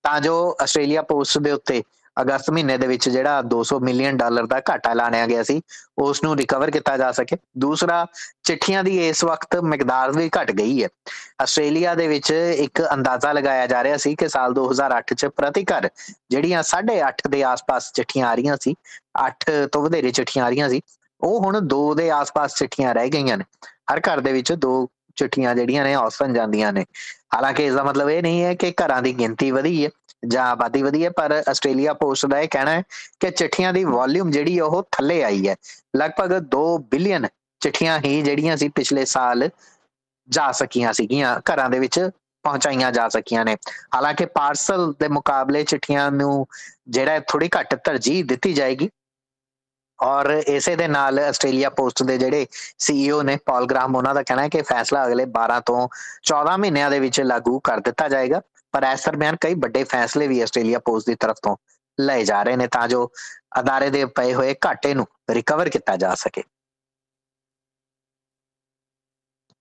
[0.04, 1.84] ਤਾਂ ਜੋ ਆਸਟ੍ਰੇਲੀਆ ਪੋਸਟ ਦੇ ਉੱਤੇ
[2.22, 5.62] ਅਗਸਤ ਮਹੀਨੇ ਦੇ ਵਿੱਚ ਜਿਹੜਾ 200 ਮਿਲੀਅਨ ਡਾਲਰ ਦਾ ਘਾਟਾ ਲਾਣਿਆ ਗਿਆ ਸੀ
[5.98, 8.06] ਉਸ ਨੂੰ ਰਿਕਵਰ ਕੀਤਾ ਜਾ ਸਕੇ। ਦੂਸਰਾ,
[8.44, 10.90] ਚਿੱਠੀਆਂ ਦੀ ਇਸ ਵਕਤ ਮਿਕਦਾਰ ਵੀ ਘਟ ਗਈ ਹੈ।
[11.42, 15.90] ਆਸਟ੍ਰੇਲੀਆ ਦੇ ਵਿੱਚ ਇੱਕ ਅੰਦਾਜ਼ਾ ਲਗਾਇਆ ਜਾ ਰਿਹਾ ਸੀ ਕਿ ਸਾਲ 2008 ਚ ਪ੍ਰਤੀ ਘਰ
[16.30, 18.76] ਜਿਹੜੀਆਂ 8.5 ਦੇ ਆਸ-ਪਾਸ ਚਿੱਠੀਆਂ ਆ ਰਹੀਆਂ ਸੀ
[19.26, 20.82] 8 ਤੋਂ ਵਧੇਰੇ ਚਿੱਠੀਆਂ ਆ ਰਹੀਆਂ ਸੀ,
[21.22, 23.44] ਉਹ ਹੁਣ 2 ਦੇ ਆਸ-ਪਾਸ ਚਿੱਠੀਆਂ ਰਹਿ ਗਈਆਂ ਨੇ।
[23.94, 26.86] ਹਰ ਘਰ ਦੇ ਵਿੱਚ ਦੋ ਚਿੱਠੀਆਂ ਜਿਹੜੀਆਂ ਨੇ, ਔਸਤਨ ਜਾਂਦੀਆਂ ਨੇ।
[27.34, 29.90] ਹਾਲਾਂਕਿ ਇਸ ਦਾ ਮਤਲਬ ਇਹ ਨਹੀਂ ਹੈ ਕਿ ਘਰਾਂ ਦੀ ਗਿਣਤੀ ਵਧੀ ਹੈ।
[30.28, 32.84] ਜਾਂ ਆਬਾਦੀ ਵਧੀ ਹੈ, ਪਰ ਆਸਟ੍ਰੇਲੀਆ ਪੋਸਟ ਦਾ ਇਹ ਕਹਿਣਾ ਹੈ
[33.20, 35.56] ਕਿ ਚਿੱਠੀਆਂ ਦੀ ਵੋਲਿਊਮ ਜਿਹੜੀ ਉਹ ਥੱਲੇ ਆਈ ਹੈ।
[35.98, 37.28] ਲਗਭਗ 2 ਬਿਲੀਅਨ
[37.60, 39.50] ਚਿੱਠੀਆਂ ਹੀ ਜਿਹੜੀਆਂ ਸੀ ਪਿਛਲੇ ਸਾਲ
[40.30, 42.10] ਜਾ ਸਕੀਆਂ ਸੀਗੀਆਂ, ਘਰਾਂ ਦੇ ਵਿੱਚ
[42.44, 43.58] ਪਹੁੰਚਾਈਆਂ ਜਾ ਸਕੀਆਂ ਨੇ।
[43.96, 46.48] ਹਾਲਾਂਕਿ ਪਾਰਸਲ ਦੇ ਮੁਕਾਬਲੇ ਚਿੱਠੀਆਂ ਨੂੰ
[46.88, 48.90] ਜਿਹੜਾ ਥੋੜੀ ਘੱਟ ਤਰਜੀਹ ਦਿੱਤੀ ਜਾਏਗੀ।
[50.02, 54.42] ਔਰ ਇਸੇ ਦੇ ਨਾਲ ਆਸਟ੍ਰੇਲੀਆ ਪੋਸਟ ਦੇ ਜਿਹੜੇ ਸੀਈਓ ਨੇ, ਪਾਲ ਗ੍ਰਾਮ ਉਹਨਾਂ ਦਾ ਕਹਿਣਾ
[54.42, 55.88] ਹੈ ਕਿ ਫੈਸਲਾ ਅਗਲੇ 12 ਤੋਂ
[56.24, 58.42] 14 ਮਹੀਨਿਆਂ ਦੇ ਵਿੱਚ ਲਾਗੂ ਕਰ ਦਿੱਤਾ ਜਾਏਗਾ।
[58.78, 61.56] ਪਰ ਇਸ ਦਰਮਿਆਨ ਕਈ ਵੱਡੇ ਫੈਸਲੇ ਵੀ ਆਸਟ੍ਰੇਲੀਆ ਪੋਸਟ ਦੀ ਤਰਫ ਤੋਂ
[61.98, 63.08] ਲਏ ਜਾ ਰਹੇ ਨੇ ਤਾਂ ਜੋ
[63.60, 66.44] ਅਦਾਰੇ ਦੇ ਪਏ ਹੋਏ ਘਾਟੇ ਨੂੰ ਰਿਕਵਰ ਕੀਤਾ ਜਾ ਸਕੇ।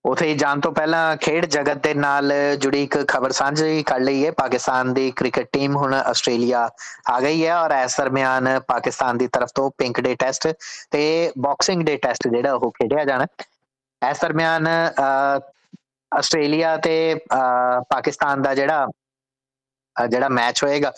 [0.05, 4.31] ਉਥੇ ਜਾਣ ਤੋਂ ਪਹਿਲਾਂ ਖੇਡ ਜਗਤ ਦੇ ਨਾਲ ਜੁੜੀ ਇੱਕ ਖਬਰ ਸਾਂਝੀ ਕਰ ਲਈ ਹੈ।
[4.31, 6.67] ਪਾਕਿਸਤਾਨ ਦੀ ਕ੍ਰਿਕਟ ਟੀਮ ਹੁਣ ਆਸਟ੍ਰੇਲੀਆ
[7.11, 10.47] ਆ ਗਈ ਹੈ ਔਰ ਇਸ ਦਰਮਿਆਨ ਪਾਕਿਸਤਾਨ ਦੀ ਤਰਫ ਤੋਂ ਪਿੰਕ ਡੇ ਟੈਸਟ
[10.91, 13.25] ਤੇ ਬਾਕਸਿੰਗ ਡੇ ਟੈਸਟ ਜਿਹੜਾ ਉਹ ਖੇਡਿਆ ਜਾਣਾ
[14.01, 14.67] ਇਸ ਦਰਮਿਆਨ
[16.11, 16.93] ਆਸਟ੍ਰੇਲੀਆ ਤੇ
[17.89, 18.85] ਪਾਕਿਸਤਾਨ ਦਾ ਜਿਹੜਾ
[20.09, 20.93] ਜਿਹੜਾ ਮੈਚ ਹੋਏਗਾ।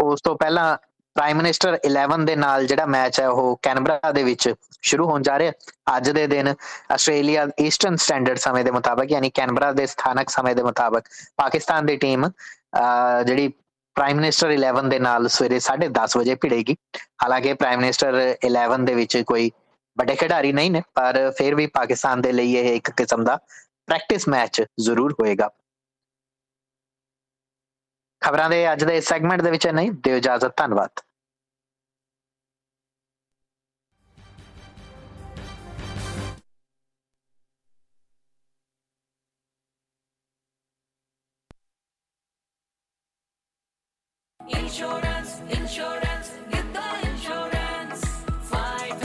[0.00, 0.76] ਉਸ ਤੋਂ ਪਹਿਲਾਂ
[1.16, 5.38] ਪ੍ਰਾਈਮ ਮਿਨਿਸਟਰ 11 ਦੇ ਨਾਲ ਜਿਹੜਾ ਮੈਚ ਹੈ, ਉਹ ਕੈਨਬਰਾ ਦੇ ਵਿੱਚ ਸ਼ੁਰੂ ਹੋਣ ਜਾ
[5.38, 5.52] ਰਿਹਾ।
[5.96, 6.54] ਅੱਜ ਦੇ ਦਿਨ
[6.92, 11.96] ਆਸਟ੍ਰੇਲੀਆ ਈਸਟਰਨ ਸਟੈਂਡਰਡ ਸਮੇਂ ਦੇ ਮੁਤਾਬਕ, ਯਾਨੀ ਕੈਨਬਰਾ ਦੇ ਸਥਾਨਕ ਸਮੇਂ ਦੇ ਮੁਤਾਬਕ, ਪਾਕਿਸਤਾਨ ਦੀ
[11.96, 12.28] ਟੀਮ
[13.26, 13.48] ਜਿਹੜੀ
[13.96, 16.76] ਪ੍ਰਾਈਮ ਮਿਨਿਸਟਰ 11 ਦੇ ਨਾਲ ਸਵੇਰੇ 10:30 ਵਜੇ ਭਿੜੇਗੀ।
[17.22, 19.50] ਹਾਲਾਂਕਿ ਪ੍ਰਾਈਮ ਮਿਨਿਸਟਰ 11 ਦੇ ਵਿੱਚ ਕੋਈ
[19.96, 23.36] ਵੱਡੇ ਖਿਡਾਰੀ ਨਹੀਂ ਨੇ, ਪਰ ਫਿਰ ਵੀ ਪਾਕਿਸਤਾਨ ਦੇ ਲਈ ਇਹ ਇੱਕ ਕਿਸਮ ਦਾ
[23.86, 25.48] ਪ੍ਰੈਕਟਿਸ ਮੈਚ ਜ਼ਰੂਰ ਹੋਏਗਾ।
[28.22, 31.00] ਖਬਰਾਂ ਦੇ ਅੱਜ ਦੇ ਸੈਗਮੈਂਟ ਦੇ ਵਿੱਚ ਨਹੀਂ ਦਿਓ ਇਜਾਜ਼ਤ ਧੰਨਵਾਦ
[44.40, 45.07] Insurance, insurance.